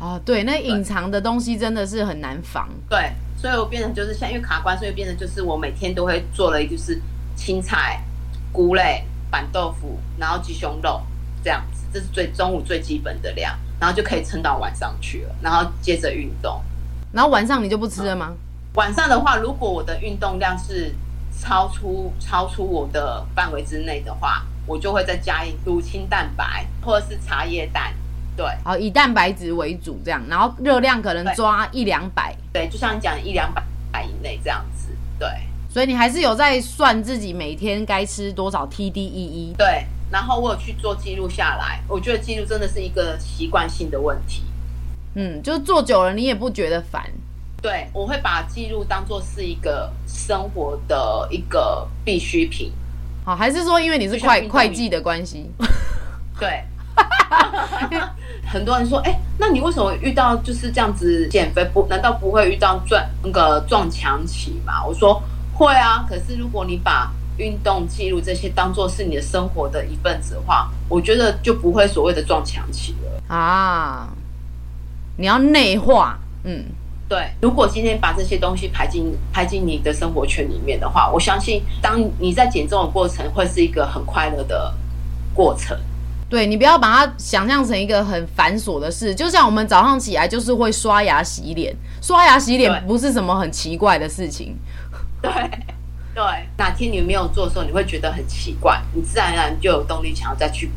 [0.00, 2.68] 哦，对，那隐藏的东西真的是很难防。
[2.88, 3.12] 对。
[3.38, 6.98] 所以我变成就是像因为卡关，所以变成就是我每天都会做了一个就是
[7.36, 8.02] 青菜、
[8.50, 11.00] 菇类、板豆腐，然后鸡胸肉
[11.42, 16.60] 这样子，这是最中午最基本的量，然后就可以撑到晚上去了，然后接着运动。
[17.12, 18.28] 然后晚上你就不吃了吗？
[18.30, 18.36] 嗯、
[18.74, 20.94] 晚上的话，如果我的运动量是
[21.40, 27.94] 超出超出我的范围之内的话，我就会再加一乳清蛋白或者是茶叶蛋。
[28.36, 33.50] 对，好，以蛋白质为主，这样，然后热量可能抓一两百，对，就像你讲一两
[33.90, 35.28] 百以内这样子，对。
[35.76, 39.84] 所以你还是有在算自己每天该吃多少 TDEE，对。
[40.10, 44.42] 然后我有去做记录下来，我觉得记录真的是一个习惯性的问题。
[45.16, 47.04] 嗯，就是做久了你也不觉得烦。
[47.60, 52.72] 对，我会把记录当做是一个生活的一个必需品。
[53.26, 55.44] 好，还是说因为你是会会计的关系？
[56.40, 56.64] 对。
[58.48, 61.86] 很多人说，哎、欸，那你为什么遇到就是这样子减肥不？
[61.90, 64.82] 难道不会遇到撞那个撞墙期吗？
[64.86, 65.22] 我说
[65.56, 74.08] 会啊，可是如果你把运动记录这些当做是你的生活的一份子的话，我觉得就不会所谓的撞墙期了啊。
[75.16, 76.64] 你要内化，嗯，
[77.08, 77.30] 对。
[77.40, 84.74] 如果今天把这些东西排进排进你的生活圈里面的话，我相信当你在减重的过程会是一个很快乐的
[85.32, 85.78] 过程。
[86.28, 94.56] 对，你不要把它想象成一个很繁琐的事，就像我们早上起来就是会刷牙洗脸，刷牙洗脸不是什么很奇怪的事情。
[95.22, 95.32] 对
[96.14, 96.22] 对，
[96.56, 100.70] 哪天你没有做的时候，你会觉得很奇怪，你自然而然就有动力想要再去。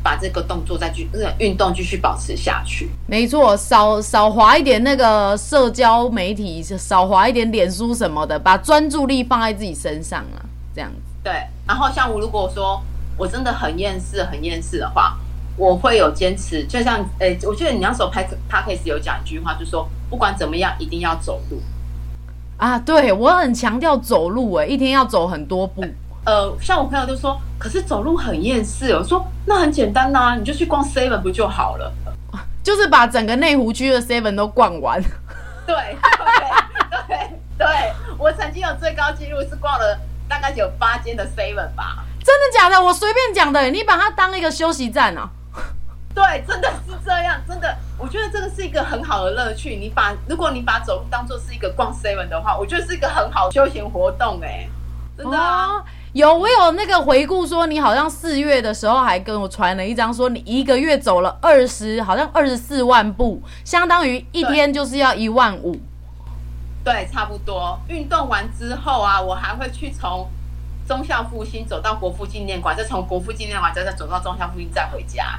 [0.00, 2.88] 把这个动作再去，那个运动继续保持下去。
[3.08, 10.38] 没错，少少划一点那个社交媒体，少划一点脸书什么的，把专注力放在自己身上啊，
[10.72, 10.96] 这样子。
[11.24, 11.32] 对。
[11.66, 12.80] 然后像我如果说
[13.18, 15.18] 我真的很厌世、很厌世的话，
[15.56, 16.64] 我会有坚持。
[16.66, 21.60] 就像，诶，我记得你那时候拍 podcast 有讲一句话，就是说不管怎么样，一定要走路。
[22.58, 25.84] 啊，对，我很强调走路，诶，一天要走很多步。
[26.26, 28.92] 呃，像我朋友就说，可是走路很厌世。
[28.94, 31.92] 我说那很简单呐、啊，你就去逛 Seven 不就好了？
[32.62, 35.00] 就是把整个内湖区的 Seven 都逛完。
[35.66, 37.66] 对对对对，
[38.18, 42.04] 我曾经有最高纪录是逛了大概有八间的 Seven 吧？
[42.24, 42.82] 真的假的？
[42.82, 45.30] 我随便讲的，你把它当一个休息站啊？
[46.14, 49.76] 对，真的是这样，真的，我觉得这个是一个很好的乐趣。
[49.76, 54.68] 你把如果你把走路当做是一个逛 Seven 的话，我觉得是一个很好的休闲活动、欸，哎，
[55.16, 55.66] 真的、啊。
[55.66, 55.84] 哦
[56.14, 65.78] 有，我有那个回顾说，你好像四月的时候还跟我传了一张，说你一个月走了二十，好像二十四万步，相当于一天就是要一万五。
[66.82, 67.78] 对，差不多。
[67.88, 70.26] 运动完之后啊，我还会去从
[70.88, 75.38] 忠孝复兴走到国父纪念馆，再从国父纪念馆再再走到忠孝复兴，再回家。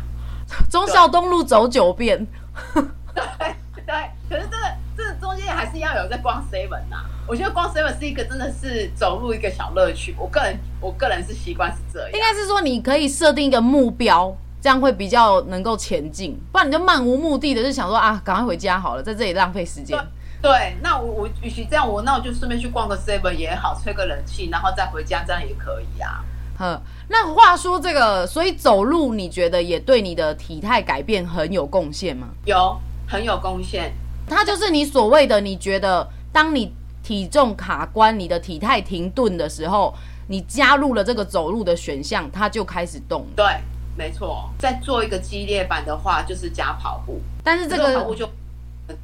[0.70, 2.28] 忠孝东路走九遍。
[3.14, 7.06] 对对，可是这个这个中间还是要有在逛 seven 呐。
[7.28, 10.16] 我觉得逛 seven 是一个真的是走路一个小乐趣。
[10.18, 12.12] 我个人，我个人是习惯是这样。
[12.12, 16.40] 应该是说你可以设定一个目标，这样会比较能够前进。
[16.52, 19.98] 不然你就漫无目的的就想说啊，赶快回家好了，在这里浪费时间。
[20.42, 26.24] 对，那我我与其这样，我那我就顺便去逛个 seven 也好，吹个冷气，然后再回家，这样也可以啊。
[26.58, 32.30] 哼，那话说这个，所以走路你觉得也对你的体态改变很有贡献吗？
[32.46, 33.92] 有，很有贡献。
[34.28, 36.74] 它就是你所谓的，你觉得当你。
[37.02, 39.92] 体重卡关，你的体态停顿的时候，
[40.28, 43.26] 你加入了这个走路的选项，它就开始动。
[43.36, 43.46] 对，
[43.98, 44.48] 没错。
[44.60, 47.20] 再做一个激烈版的话，就是加跑步。
[47.44, 48.30] 但是这个跑步就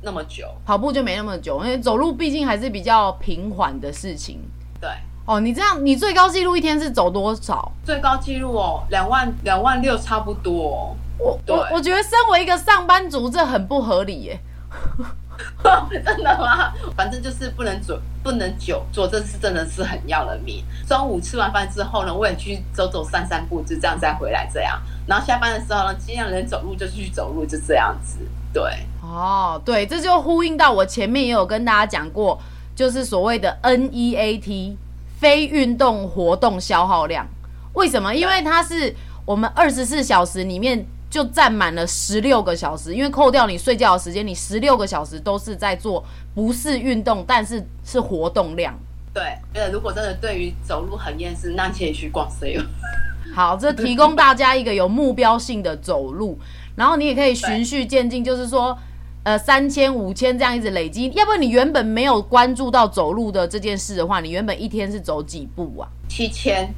[0.04, 4.40] 那么久，跑步就没那么久，因为走路毕竟还是比较平缓的事情。
[4.80, 4.90] 对。
[5.26, 7.72] 哦，你这样，你最高纪录一天是走多少？
[7.84, 10.96] 最高纪录哦，两万两万六差不多。
[11.18, 14.40] 我我我觉得身为一个上班族，这很不合理耶。
[15.92, 16.72] 真的吗？
[16.96, 20.64] 反正就是不能久，不能久坐，这是真的是很要了命。
[20.88, 24.80] 中午吃完饭之后呢，我也去走走散散步，就这样再回来这样。
[25.08, 28.20] 然后下班的时候呢，尽量能走路就去走路，就这样子。
[28.54, 28.64] 对，
[29.02, 32.40] 哦，对，这就呼应到我前面也有跟大家讲过，
[32.76, 34.76] 就是所谓的 NEAT
[35.20, 37.28] 非运动活动消耗量。
[37.74, 38.14] 为什么？
[38.14, 40.86] 因为它是我们二十四小时里面。
[41.08, 48.78] 就占满了十六个小时，因为扣掉你睡觉的时间，你十六个小时都是在做不是运动，但是是活动量。
[49.14, 49.24] 对，
[49.54, 52.66] 呃，如果真的对于走路很厌世，那可以去逛 sale。
[53.34, 56.38] 好，这提供大家一个有目标性的走路，
[56.76, 58.78] 然后你也可以循序渐进，就是说，
[59.26, 61.10] 呃，三千、五千这样一直累积。
[61.16, 65.90] 要不然你原本没有关注到走路的这件事的话，你原本一天是走几步啊？
[66.08, 66.72] 七千。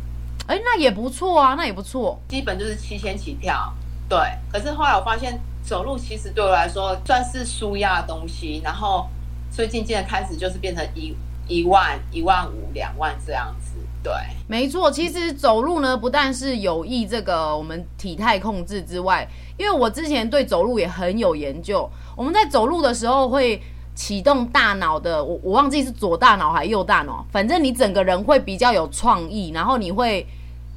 [0.47, 3.73] 哎，那也不错啊，那也不错，基本就是七千起跳。
[4.07, 4.17] 对，
[4.49, 9.05] 可是后来我发现走路其实对我来说算是舒压的东西，然后
[9.51, 11.13] 所以渐渐的开始就是变成一
[11.47, 13.71] 一万、一万五、两万这样子。
[14.03, 14.13] 对，
[14.47, 21.89] 没错，其实走路呢不但是有益这个我们体态控制之外，因为我之前对走路也很有研究。
[22.15, 23.61] 我们在走路的时候会
[23.95, 30.25] 启动大脑的，我我忘记是左大脑还是右大脑，反正你整个人会比较有创意，然后你会。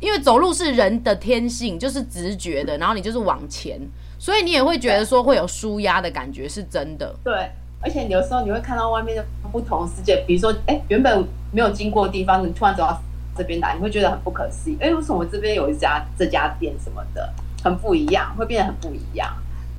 [0.00, 3.78] 因为走路是人的天性，就是直觉的，然后你就是往前，
[4.18, 7.14] 所以你也会觉得说会有舒压的感觉，是真的。
[7.22, 7.50] 对，
[7.80, 13.00] 而且有时候你会看到外面的不同世界，比如说，哎，原本没有经过的地方，你突然走到
[13.36, 14.76] 这边来，你会觉得很不可思议。
[14.80, 19.28] 哎，为什么我这边有一家这家店什么的，很不一样，会变得很不一样。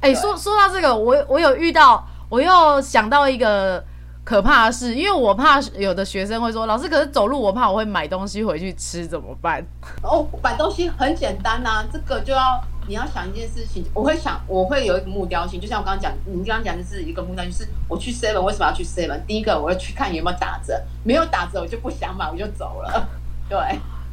[0.01, 3.83] 哎，说说到这个，我我有遇到，我又想到一个。
[4.23, 9.65] 可怕的事，因为我怕有的学生会说：“老师，可是走路我怕我会买东西回去吃，怎么办？”
[10.03, 13.85] 哦，买东西很简单呐、啊，这个就要你要想一件事情。
[13.93, 19.17] 我会想，我会有一个目标性，就像我刚刚讲，你刚刚讲的是一个目标，就是我去 seven 为什么要去 seven？
[19.25, 23.07] 第一个，我要去看有没有打折，没有打折我就不想买，我就走了。
[23.47, 23.57] 对，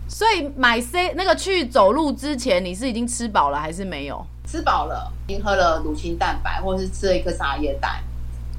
[0.06, 4.24] 所以买 C 那个去走路之前，你是已经吃饱了还是没有？
[4.46, 8.00] 吃饱了，已经喝了乳清蛋白，或者是吃了一颗茶叶蛋。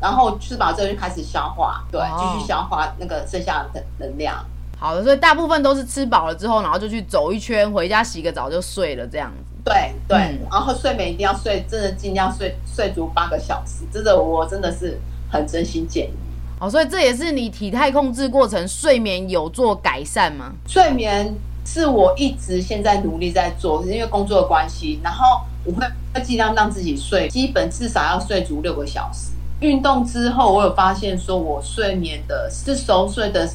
[0.01, 4.45] 然后吃饱之后就开始消化，对，继续消化那个剩下的能量。
[4.77, 9.48] 好的，所以大部分都是吃饱了之后，然后就去走一圈，回家洗个澡就睡了这样子。
[9.69, 14.99] 对对、嗯，然后睡眠一定要睡，真的尽量睡睡足八个小时，真的我真的是
[15.31, 16.13] 很真心建议。
[16.59, 20.51] 哦，所以这也是你体态控制过程睡眠有做改善吗？
[20.67, 21.33] 睡眠
[21.65, 29.29] 是我一直现在努力在做，是因为工作的关系，然后我会尽量让自己睡，基本至少要睡足六个小时。
[29.61, 33.47] 运动之后，我有发现说我睡眠的是熟睡的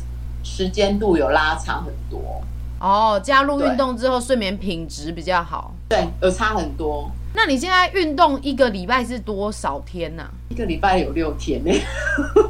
[0.42, 2.42] 时间度有拉长很多。
[2.79, 5.72] 哦，加入运动之后，睡眠品质比较好。
[5.88, 7.11] 对，有差很多。
[7.35, 10.31] 那你现在运动一个礼拜是多少天呢、啊？
[10.49, 11.73] 一个礼拜有六天呢。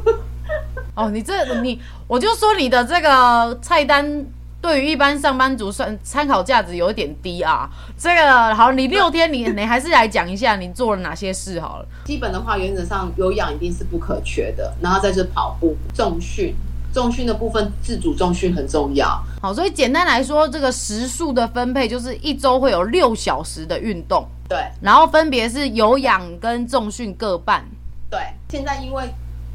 [0.95, 4.25] 哦，你这你，我就说你的这个菜单
[4.61, 7.69] 对于一般上班族算参考价值有一点低啊。
[7.97, 11.85] 这个好，你六天你 你还是来讲一下你做了哪些事好了。
[12.05, 16.55] 基本的话，原则上有氧一定是不可缺的，然后再是跑步、重训。
[16.95, 19.21] 重训的部分，自主重训很重要。
[19.41, 24.25] 好，所以简单来说，这个时数的分配就是一周会有六小时的运动。
[24.47, 27.65] 对，然后分别是有氧跟重训各半。
[28.09, 29.03] 对，现在因为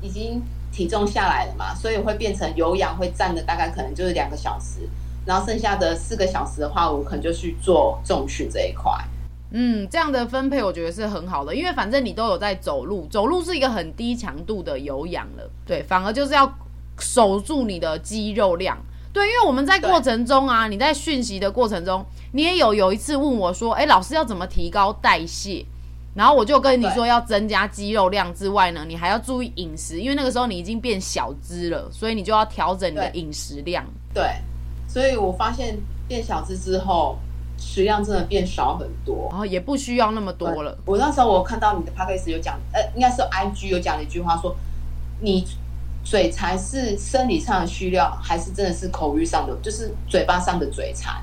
[0.02, 4.86] 已经体重下来了嘛，所以会变成有氧会占的大概可能就是两个小时，
[5.24, 8.92] 然后剩下的四个小时的话，我可能就去做重训这一块。
[9.52, 15.50] 嗯，这样的分配我觉得是很好的，因为反正你都有在走路，走路是一个很低强度的有氧了。
[15.64, 16.52] 对，反而就是要。
[17.00, 18.78] 守住你的肌肉量，
[19.12, 25.64] 对，因为我们在过程中啊，你在讯息的过程中，你也有有一次问我说，哎，老师要怎么提高代谢？
[26.14, 33.84] 然后我就跟你说要增加肌肉量之外呢，你还要注意饮食，因为那个时候你已经变小只了，所以你就要调整你的饮食量。
[34.12, 34.24] 对，
[34.88, 37.16] 所以我发现变小只之后，
[37.56, 40.76] 食量真的变少很多，然后也不需要那么多了。
[40.84, 44.54] 我那时候我看到你的 podcast 有讲，呃，应该是 IG 有讲了一句话说，
[45.20, 45.46] 你。
[46.02, 51.22] 嘴馋是生理上的需要，还是真的是口欲上的，就是嘴巴上的嘴馋？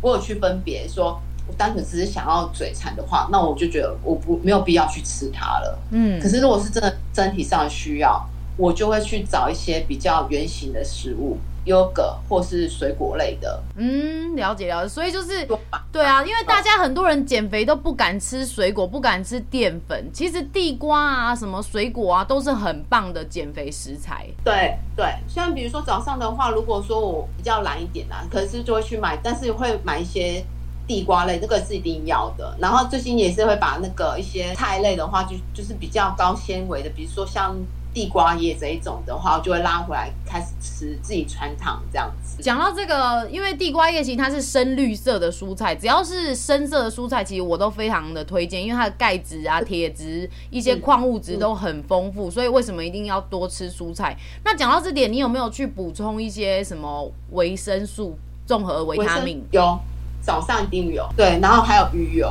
[0.00, 5.78] 我有去分别说，我单纯只是想要嘴馋的话，那我就觉得我不没有必要去吃它了。
[5.90, 8.24] 嗯，可是如果是真的身体上的需要，
[8.56, 11.38] 我就会去找一些比较圆形的食物。
[11.68, 15.46] 优格或是水果类的，嗯，了解了解，所以就是
[15.92, 20.10] 对啊，因为大家很多人减肥都不敢吃水果，不敢吃淀粉。
[20.12, 24.26] 其实地瓜啊，什么水果啊，都是很棒的减肥食材。
[24.42, 30.42] 对对，像比如说早上的话，如果说我比较懒一点啊，可是就会去买，但是会买一些
[30.86, 32.56] 地瓜类，这个是一定要的。
[32.58, 37.54] 然后最近也是会把那个一些菜类的话，就就是比较高纤维的，比如说像。
[37.94, 42.40] 地瓜叶这一种的话，我就会拉回来开始吃，自己穿烫这样子。
[42.42, 54.16] 讲到这个，因为地瓜叶其实它是深绿色的蔬菜，只要是深色的蔬菜，其实我都非常的推荐，因为它的钙质啊、铁质、一些矿物质都很丰富，所以为什么一定要多吃蔬菜？
[54.44, 59.44] 那讲到这点，你有没有去补充一些什么维生素、综合维他命？
[59.50, 59.76] 有，
[60.20, 61.04] 早上一定有。
[61.16, 62.30] 对，然后还有鱼油。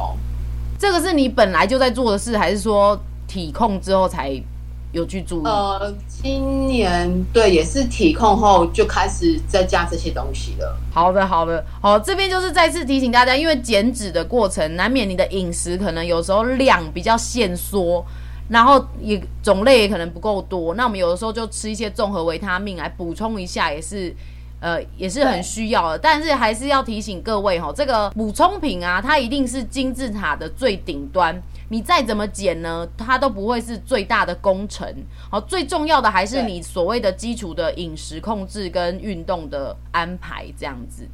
[0.79, 4.41] 这个是你本来就在做的事，还是说体控之后才？
[4.97, 5.45] 有去注意？
[5.45, 10.77] 呃，今年对，也是体控后就开始在加这些东西了。
[10.91, 18.03] 好的，好的，好，这边就是再次提醒大家，因为减脂的过程难免你的饮食可能有时候量比较限缩，
[18.49, 24.13] 然后也种类也可能不够多，那我们有的时候就吃一些综合维他命来补充一下，也是
[24.59, 25.99] 呃也是很需要的。
[25.99, 31.41] 但是还是要提醒各位哈，这个补充品啊，它一定是金字塔的最顶端。
[31.69, 34.87] 你再怎么减呢，它都不会是最大的工程。
[35.29, 41.05] 好，最重要的还是你所谓的基础的饮食控制跟运动的安排，这样子。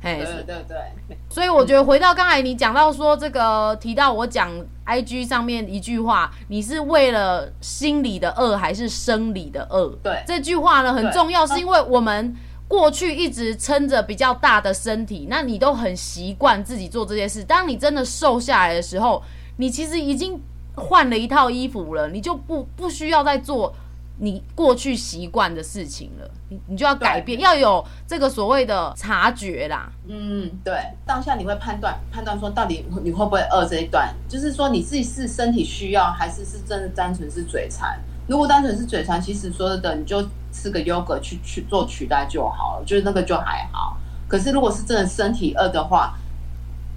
[0.00, 0.76] 对，对对对
[1.08, 1.18] 对。
[1.28, 4.50] 所以我觉得回到刚才你讲到说这个提到我讲
[4.86, 9.88] IG 上面一句话，你是为了心理的饿还是生理的饿？
[10.02, 12.34] 对，这句话呢很重要，是因为我们
[12.66, 17.42] 过去一直撑着比较大的身体，那你都很习惯自己做这些事。
[17.44, 19.22] 当你真的瘦下来的时候，
[19.56, 20.40] 你其实已经
[20.74, 23.74] 换了一套衣服了，你就不不需要再做
[24.20, 29.90] 你过去习惯的事情了，你你就要改变，要有这个所谓的察觉啦。
[30.08, 30.74] 嗯，对，
[31.06, 37.98] 当下你会判断判断说到底你会不会饿这一段，就是说你自己是身体需要，还是是真的单纯是嘴馋？
[38.26, 43.96] 如果单纯是嘴馋，其实说的你就吃个优格去去做取代就好了，就是那个就还好。
[44.26, 46.14] 可是如果是真的身体饿的话，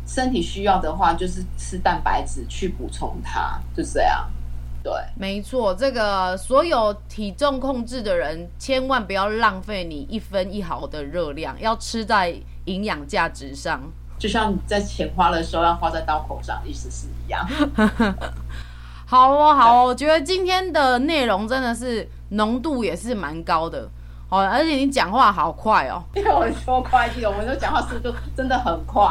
[0.06, 4.28] 身体需要的话，就是吃蛋白质去补充它，就这样。
[4.84, 13.80] 对，没错，这个所有体重控制的人，千万不要浪费你一分一毫的热量，要吃在营养价值上。
[14.18, 17.48] 就像你在钱花的时候要花在刀口上，意思是一样。
[19.06, 23.90] 好哦，好哦，我觉得今天的内容真的是浓度也是蛮高的。
[24.30, 29.04] 哦，而且你讲话好快哦，因为我说会计，我们都讲话速度真的很快。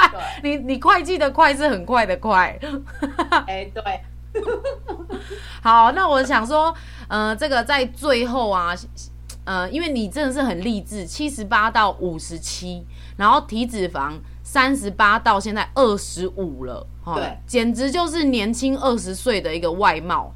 [0.42, 2.58] 你你会计的快是很快的快。
[3.46, 3.82] 哎，对。
[5.62, 6.74] 好，那我想说，
[7.08, 8.74] 呃，这个在最后啊，
[9.44, 12.84] 呃，因为你真的是很励志，七十八到五十七，
[13.16, 14.12] 然后体脂肪
[14.42, 20.32] 三十八到现在二十五了，哦，对，简直就是年轻二十岁的一个外貌。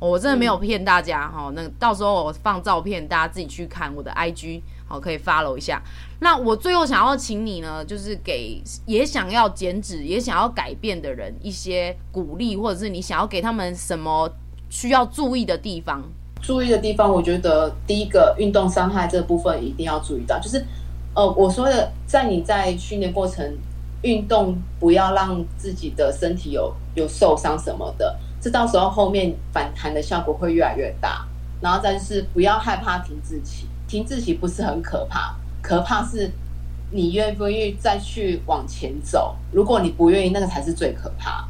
[0.00, 5.82] 我真的没有骗大家哈、嗯，那到时候我放照片，大家自己去看我的 IG，好，可以 follow 一下。
[6.20, 14.30] 那我最后想要请你呢，就是给也想要减脂、也想要改变的人一些鼓励，或者是你想要给他们什么
[14.68, 16.02] 需要注意的地方？
[16.42, 20.62] 注意的地方，我觉得第一个运动伤害这部分一定要注意到，就是
[21.14, 23.56] 呃，我说的，在你在训练过程
[24.02, 28.18] 运动，不要让自己的身体有有受伤什么的。
[28.40, 31.26] 这到时候后面反弹的效果会越来越大，
[31.62, 36.28] 然后再就是不要害怕停滞期，停滞期不是很可怕，可怕是
[36.90, 39.36] 你愿不愿意再去往前走。
[39.52, 41.46] 如果你不愿意，那个才是最可怕。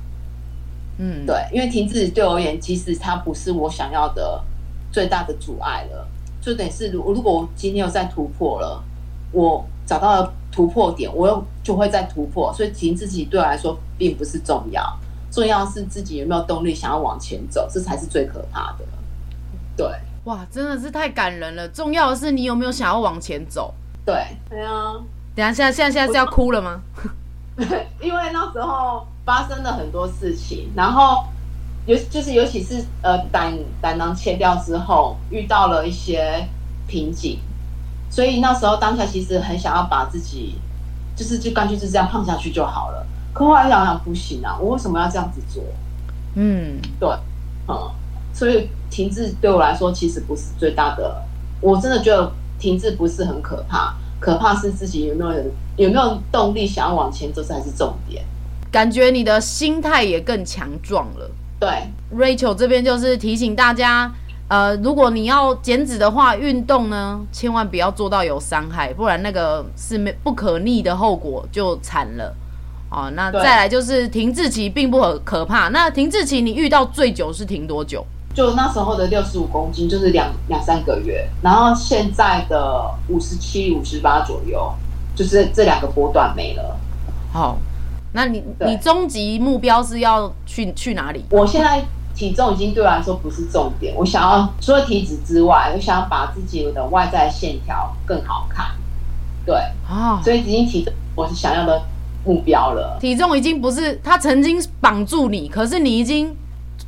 [0.98, 4.44] 嗯，对，因为停滞对我而言，其实它不是我想要的
[4.92, 6.06] 最大的阻碍了。
[6.42, 8.84] 就等于是，如如果我今天又再突破了，
[9.32, 14.84] 我找到了突破点，我又就会再突破，所以停滞期对我来说并不是重要。
[15.30, 18.84] 重要是自己有没有动力想要往前走，这才是最可怕的。
[19.78, 19.86] 对，
[20.24, 21.68] 哇，真的是太感人了。
[21.68, 23.74] 重要的是你有没有想要往前走。
[24.04, 24.14] 对，
[24.48, 24.94] 对啊。
[25.34, 26.80] 等下，现在现在现在是要哭了吗？
[28.00, 31.24] 因为那时候发生了很多事情，然后
[31.86, 36.46] 尤就是尤其是呃胆胆囊切掉之后，遇到了一些
[36.86, 37.38] 瓶颈，
[38.10, 40.58] 所以那时候当下其实很想要把自己，
[41.14, 43.06] 就是就干脆就这样胖下去就好了。
[43.32, 45.62] 可后来想想不行啊，我为什么要这样子做？
[46.36, 47.08] 嗯，对，
[47.68, 47.90] 嗯，
[48.32, 51.20] 所以停滞对我来说其实不是最大的。
[51.60, 52.30] 我真的觉得
[52.60, 55.32] 停滞不是很可怕，可怕是自己有没有
[55.76, 58.22] 有没有动力想要往前这才是重点。
[58.70, 61.28] 感觉你的心态也更强壮了。
[61.58, 61.68] 对
[62.16, 64.12] ，Rachel 这边就是提醒大家，
[64.46, 72.32] 呃，如果你要减脂的话，运动呢千万不要做到有伤害，不然那个是没不可逆的后果就惨了。
[72.90, 75.68] 哦，那再来就是停滞期并不很可怕。
[75.70, 78.06] 那停滞期你遇到最久是停多久？
[78.34, 81.28] 就那时候的六十五公斤，就是两两三个月。
[81.40, 84.72] 然后现在的五十七、五十八左右，
[85.14, 86.76] 就是这两个波段没了。
[87.32, 87.56] 好，
[88.12, 91.24] 那你你终极目标是要去去哪里？
[91.30, 98.66] 我现在体重已经对我来说不是重点，我想要除了体脂之外，我想要把自己的外在线条更好看。
[99.46, 99.54] 对
[99.88, 101.82] 啊，所以已经体重我是想要的。
[102.26, 106.34] 目标了，体重已经不是他曾经绑住你，可是你已经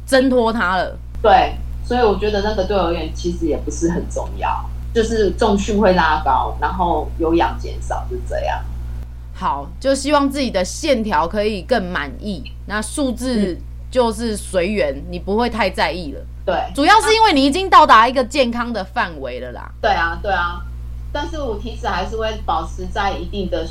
[0.07, 0.97] 挣脱他了。
[1.23, 1.55] 对，
[1.85, 4.65] 所以我觉得那个对我而言其实也不是很重要，
[4.95, 8.63] 就是重训会拉高，然后有氧减少，就这样。
[9.35, 13.59] 好，就希望自己的线条可以更满意，那数字
[13.91, 16.21] 就是随缘，嗯，你不会太在意了。
[16.45, 19.71] 对，主要是因为你已经到达一个健康的范围了啦。
[19.81, 20.63] 对啊，对啊，
[21.13, 23.67] 但是我体脂还是会保持在一定的。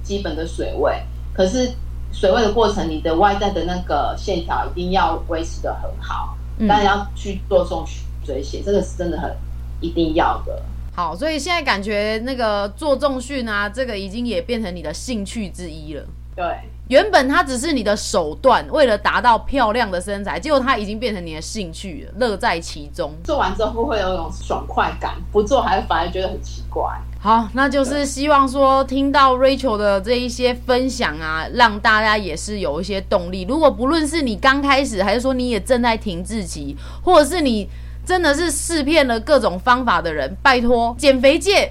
[0.00, 1.02] 基本的水位，
[1.34, 1.70] 可是
[2.12, 6.34] 水位的过程，你的外在的那个线条一定要维持的很好，
[6.66, 9.36] 当然要去做重训这些，这个是真的很
[9.80, 10.62] 一定要的。
[10.94, 16.04] 好，所以现在感觉那个做重训啊，这个已经也变成你的兴趣之一了。
[16.34, 16.44] 对，
[16.88, 23.12] 原本它只是你的手段，为了达到漂亮的身材，结果它已经变成你的兴趣了，乐在其中。
[23.22, 25.14] 做完之后会有一种爽快感？
[25.30, 26.84] 不做还反而觉得很奇怪。
[27.20, 33.44] 好，那就是希望说听到 Rachel 的这一些分享啊，让大家也是有一些动力。
[33.48, 37.68] 如果不论是你刚开始，还是说你也正在停滞期，或者是你
[38.06, 41.70] 真的是试遍了各种方法的人，拜托，减肥界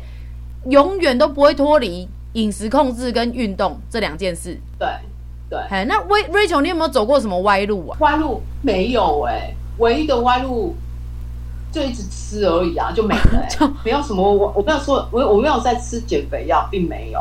[0.70, 4.59] 永远都不会脱离饮食控制跟运动这两件事。
[4.80, 4.88] 对
[5.49, 7.97] 对，哎，那 Rachel，你有没有走过什么歪路啊？
[7.99, 10.75] 歪路没有哎、欸，唯一的歪路。
[11.69, 14.23] 就一直吃而已啊，就没了、欸， 没有什么。
[14.23, 17.19] 我我没有说，我我没有在吃减肥药，并没有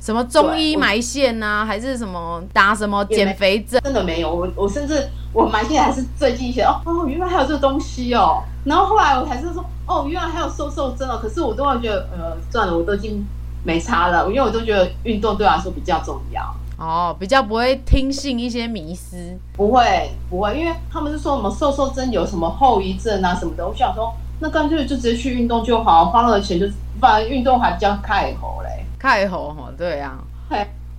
[0.00, 4.34] 什么中医埋线呐、啊，还是什么打什么减肥针，真的没有。
[4.34, 8.42] 我我甚至我埋线还是最近一些哦哦，原来还有这个东西哦。
[8.64, 11.18] 然后后来我才是说哦，原来还有瘦瘦针哦。
[11.22, 13.24] 可是我都会觉得呃，算了，我都已经
[13.64, 16.42] 没差了，因为我都觉得运动对我来说比较重要。
[16.78, 19.16] 哦，比较不会听信一些迷思，
[19.52, 26.66] 不会不会，因为他们是说什么瘦瘦针有什么后遗症啊什么的，我想说那干脆就直接去运动就好，花了钱就
[27.00, 30.18] 反正运动还比较开喉嘞，开喉哈，对啊，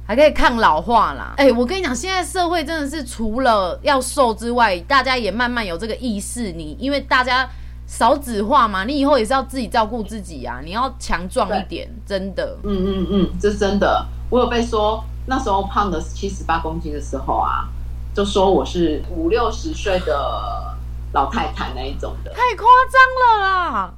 [0.05, 1.34] 还可以抗老化啦。
[1.38, 7.49] 哎、欸，我跟你讲，现在社会真的是除了要瘦之外，大家也慢慢有这个意识，你因为大家
[7.96, 12.58] 少子化嘛，你以后也是要自己照顾自己啊，你要强壮一点，真的。
[12.64, 14.04] 嗯嗯嗯，这是真的。
[14.32, 17.70] 我有被说那时候胖的七十八公斤的时候啊，
[18.12, 20.76] 就说我是五六十岁的
[21.14, 23.94] 老太太那一种的，太夸张了啦。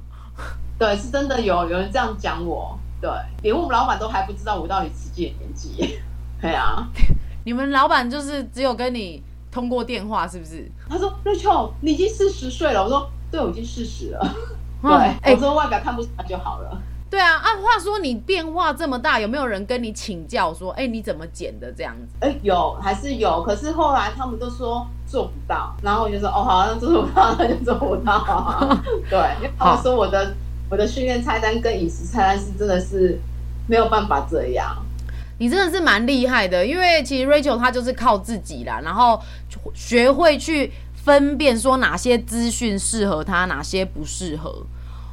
[0.78, 3.10] 对，是真的有有人这样讲我，对，
[3.42, 5.98] 连我们老板都还不知道我到底实际的年纪。
[6.42, 6.86] 对啊，
[7.46, 10.70] 你们老板就是只有跟你通过电话，是不是？
[10.86, 13.10] 他说：“Rachel，你已经四十岁了。”我说。
[13.30, 14.34] 对，我已经事实了。
[14.82, 16.82] 对，欸、我说外表看不出来就好了。
[17.08, 22.16] 对啊，啊，话说你变化这么大，有没有人跟你请教说，哎、欸，你怎么减的这样子？
[22.20, 28.82] 哎、欸，有还是有，可是后来他们都说做不到，然后我就说，哦，好，那做不到那就做不到、啊。
[29.08, 30.34] 对，因为他们说我的
[30.68, 33.18] 我的训练菜单跟饮食菜单是真的是
[33.66, 34.76] 没有办法这样。
[35.38, 39.20] 你真的是蛮厉害的，因为其实 Rachel 她就是靠自己啦，然后
[39.72, 40.72] 学会去。
[41.06, 44.66] 分辨说哪些资讯适合他，哪些不适合。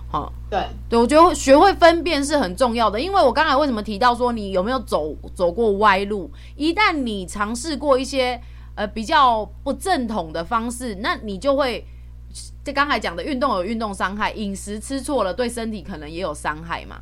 [0.10, 3.00] 好，对对，我觉得学会分辨是很重要的。
[3.00, 6.32] 因为我刚才为什么提到说你有没有走走过歪路？
[6.56, 8.41] 一旦你尝试过一些
[8.74, 11.86] 呃比较不正统的方式，那你就会
[12.64, 17.00] 这刚才讲的运动有运动伤害，饮食吃错了对身体可能也有伤害嘛。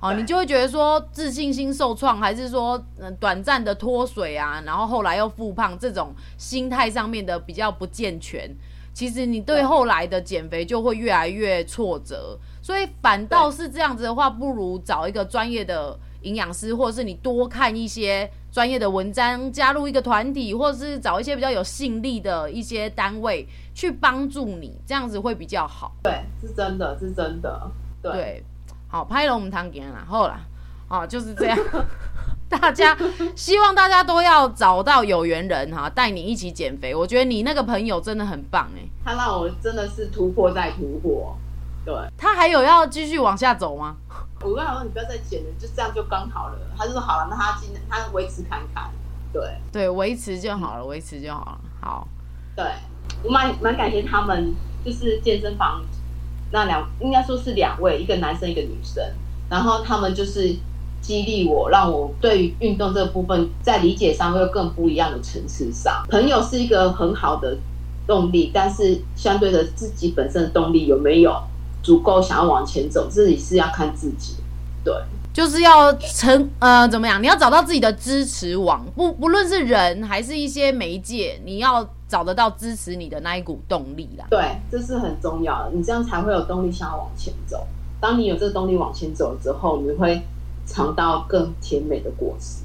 [0.00, 8.50] 哦，你就会觉得说自信心受创，还是说嗯短暂的脱水啊，然后后来又复胖，这种心态上面的比较不健全，
[8.94, 12.38] 其实你对后来的减肥就会越来越挫折。
[12.62, 25.92] 所以反倒是这样子的话，不如找一个专业的营养师，或者是你多看一些专业的文章，加入一个团体，或者是找一些比较有吸引力的一些单位去帮助你，这样子会比较好。
[26.02, 27.70] 对，是真的，是真的，
[28.02, 28.12] 对。
[28.12, 28.44] 对
[28.90, 30.36] 好，拍龙汤给啦，后来，
[30.88, 31.56] 哦，就是这样。
[32.50, 32.96] 大家
[33.36, 36.92] 希望大家都要找到有缘人哈，带你一起减肥。
[36.92, 41.38] 我觉得你那个朋友真的很棒哎，他让我真的是突破再突破。
[41.84, 43.94] 对，他还有要继续往下走吗？
[44.40, 46.58] 我跟他说，你不要再减了，就这样就刚好了。
[46.76, 48.90] 他就说好了，那他今他维持看看。
[49.32, 51.60] 对对，维持就好了，维持就好了。
[51.80, 52.08] 好，
[52.56, 52.64] 对
[53.22, 54.52] 我蛮蛮感谢他们，
[54.84, 55.80] 就是健身房。
[56.52, 59.02] 那两应该说是两位，一个男生一个女生，
[59.48, 60.54] 然后他们就是
[61.00, 66.04] 激励我，让我对于运动这个部分在理解上会有更不一样的层次上。
[66.10, 67.56] 朋友是一个很好的
[68.06, 71.40] 动力，但是相对的自己本身的动力有没有
[71.82, 74.34] 足够想要往前走，自己是要看自己。
[74.82, 74.92] 对，
[75.32, 77.22] 就是要成呃怎么样？
[77.22, 81.88] 你要找到自己的支持网，不不论是人还是一些媒介，你要。
[82.10, 87.64] 找得到支持你的那一股动力啦，对，这是很重要的，你这样才会有动力想要往前走。
[88.00, 90.20] 当你有这个动力往前走之后，你会
[90.66, 92.64] 尝到更甜美的果实。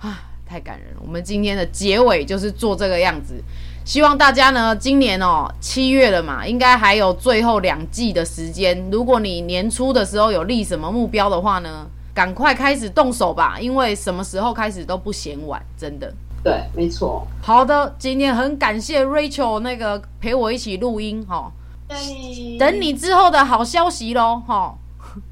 [0.00, 1.00] 啊，太感人了！
[1.00, 3.42] 我们今天的结尾就是做这个样子，
[3.86, 8.90] 希望大家呢，今年哦七月了嘛，应该还有最后两季的时间。
[8.92, 16.12] 如果你年初的时候有立什么目标的话呢，赶快开始动手吧，因为什么时候开始都不嫌晚，真的。
[16.42, 17.26] 对，没错。
[17.42, 21.50] 好的，今天很感谢 Rachel 那个陪我一起录音哈。
[21.88, 24.74] 对，等你之后的好消息喽哈。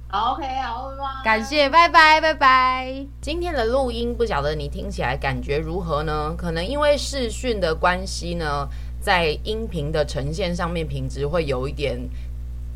[0.09, 1.25] 好，OK，好，拜拜。
[1.25, 3.07] 感谢，拜拜，拜拜。
[3.21, 6.35] 今天的录音不晓得你听起来感觉如何呢？
[6.37, 8.69] 可能因为视讯的关系呢，
[9.01, 11.99] 在音频的呈现上面品质会有一点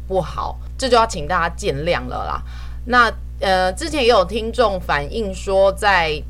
[0.06, 2.42] 不好，这就要请大家见谅了啦。
[2.86, 6.22] 那呃，之前也有听众反映说在。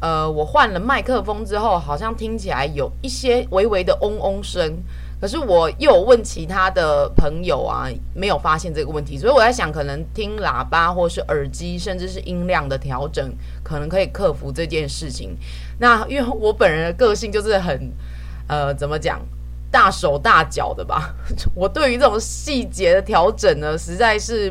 [0.00, 4.82] 呃，我换了麦克风之后，好像听起来有一些微微的嗡嗡声。
[5.20, 9.18] 可是我又有问其他的朋友啊，没有发现这个问题。
[9.18, 13.30] 所以我在想，可能听喇叭或是耳机，甚至是音量的调整，
[13.62, 15.36] 可能可以克服这件事情。
[15.78, 17.92] 那因为我本人的个性就是很，
[18.48, 19.20] 呃，怎么讲，
[19.70, 21.14] 大手大脚的吧。
[21.54, 24.50] 我对于这种细节的调整呢，实在是。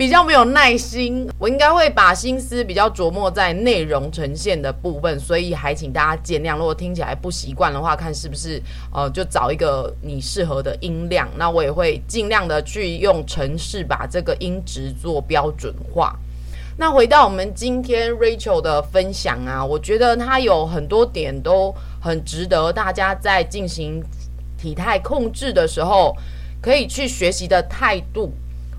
[0.00, 6.56] 比较没有耐心，我应该会把心思比较琢磨在内容呈现的部分，所以还请大家见谅。
[6.56, 8.62] 如果听起来不习惯的话，看是不是
[8.94, 11.28] 呃，就找一个你适合的音量。
[11.36, 16.16] 那我也会尽量的去用程式把这个音质做标准化。
[16.78, 24.02] 那回到我们今天 Rachel 的分享啊，我觉得她有很多点都很值得大家在进行
[24.56, 26.16] 体态控制的时候
[26.62, 28.32] 可以去学习的态度。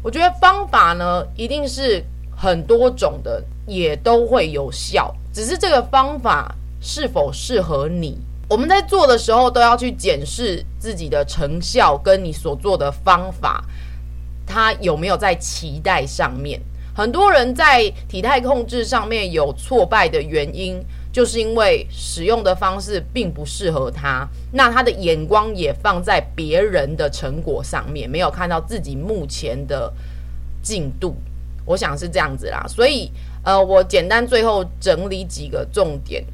[0.03, 2.03] 我觉得方法呢，一定是
[2.35, 5.13] 很多种的，也都会有效。
[5.31, 8.17] 只是这个方法是否适合你，
[8.49, 13.63] 我们在做的时候都要去检视自己的成效，跟你所做的方法，
[14.45, 16.59] 它有没有在期待上面。
[16.93, 29.91] 很多人在体态控制上面有挫败的原因，就是因为使用的方式并不适合他，那他的眼光也放在别人的成果上面，没有看到自己目前的
[30.61, 31.15] 进度。
[31.65, 33.11] 我想是这样子啦，所以
[33.43, 36.25] 呃，我简单最后整理几个重点。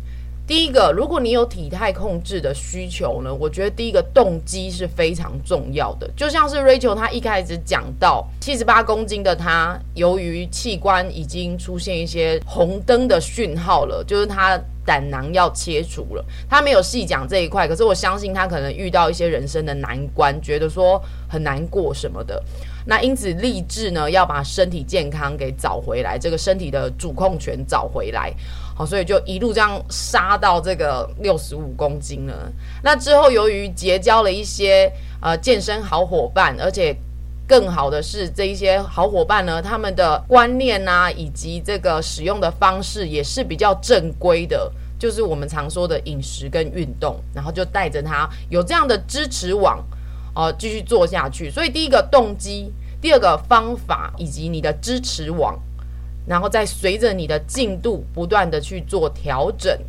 [0.48, 6.10] 第一个，如果你有体态控制的需求呢，我觉得第一个动机是非常重要的。
[6.16, 16.24] 就像是 Rachel 她一开始讲到，七十八公斤的她，由于器官已经出现一些红灯的讯号了，就是她胆囊要切除了。
[16.50, 22.42] 她没有细讲这一块，可是我相信她可能遇到一些人生的难关，觉得说很难过什么的。
[22.90, 28.34] 那因此立志呢，要把身体健康给找回来，这个身体的主控权找回来。
[28.74, 32.34] 好，所以就一路这样杀到这个六十五公斤了。
[32.82, 34.90] 那之后，由于结交了一些
[35.22, 36.96] 呃健身好伙伴，而且
[37.46, 49.84] 更好的是，这一些好伙伴呢，他们的观念啊，以及这个使用的方式也是比较正规的，就是我们常说的饮食跟运动，然后就带着他有这样的支持网，
[50.38, 51.50] 呃，继续做下去。
[51.50, 52.72] 所以第一个动机，
[53.02, 55.60] 第二个方法，以及你的支持网。
[56.30, 59.80] 然后再随着你的进度不断的去做调整，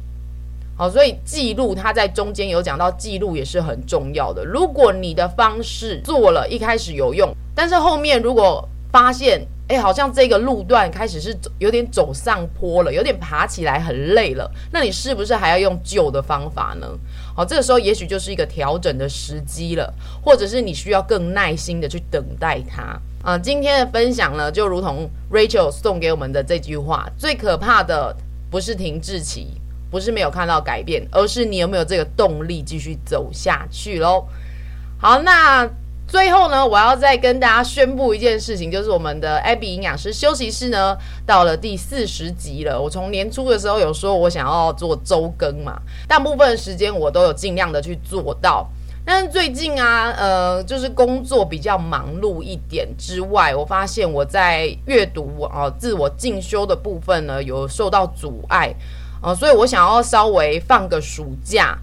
[0.76, 4.44] 好，所以记录它在中间有讲到记录也是很重要的。
[4.44, 16.86] 如果你的方式做了一开始有用，但是后面如果发现，哎，好像这个路段开始是有点走上坡了，有点爬起来很累了，那你是不是还要用旧的方法呢？
[17.38, 23.00] 好，这个时候也许就是一个调整的时机了，或者是你需要更耐心的去等待它。
[23.22, 28.12] 啊、今天的分享呢，就如同 Rachel 送给我们的这句话：最可怕的
[28.50, 29.52] 不是停滞期，
[29.88, 34.26] 不是没有看到改变，而是你有没有这个动力继续走下去喽。
[35.00, 35.64] 好，那
[36.08, 40.96] 最后呢，我要再跟大家宣布一件事情，就是我们的 Abby 营养师休息室呢，
[41.26, 42.80] 到了第四十集了。
[42.80, 45.78] 我从年初的时候有说我想要做周更嘛，
[46.08, 48.66] 大部分时间我都有尽量的去做到。
[49.04, 58.74] 但是最近啊，呃，就是工作比较忙碌一点之外，我发现我在阅读啊、自我进修的部分呢，有受到阻碍，
[59.22, 61.78] 呃，所以我想要稍微放个暑假，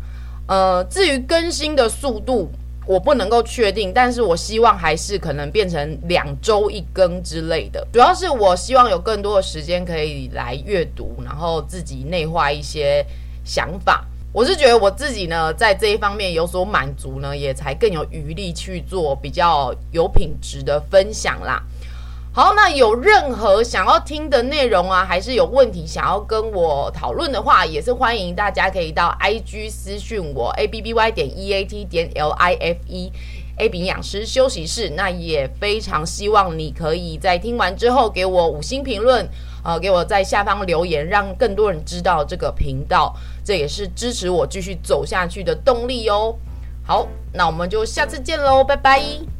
[0.47, 2.51] 呃，至于更新的速度，
[2.85, 13.05] 我不能够确定，但是我希望还是可能变成两周一更之类的，主要是我希望有更多的时间可以来阅读，然后自己内化一些
[13.43, 14.05] 想法。
[14.31, 21.63] 我是觉得我自己呢，在这一方面有所满足呢，也才更有余力去做比较有品质的分享啦。
[22.35, 33.09] 好，那有任何想要听的内容啊，还是有问题想要跟我讨论的话，也是欢迎大家可以到 IG 私讯我 a b b y 点 e a t 点 l i f e
[33.59, 34.89] a b 营养师休息室。
[34.97, 39.25] 那也非常希望你可以在听完之后给我五星评论。
[39.63, 43.15] 呃，给我在下方留言，让更多人知道这个频道，
[43.45, 46.35] 这也是支持我继续走下去的动力哦。
[46.85, 49.34] 好，那我们就下次见喽，拜拜。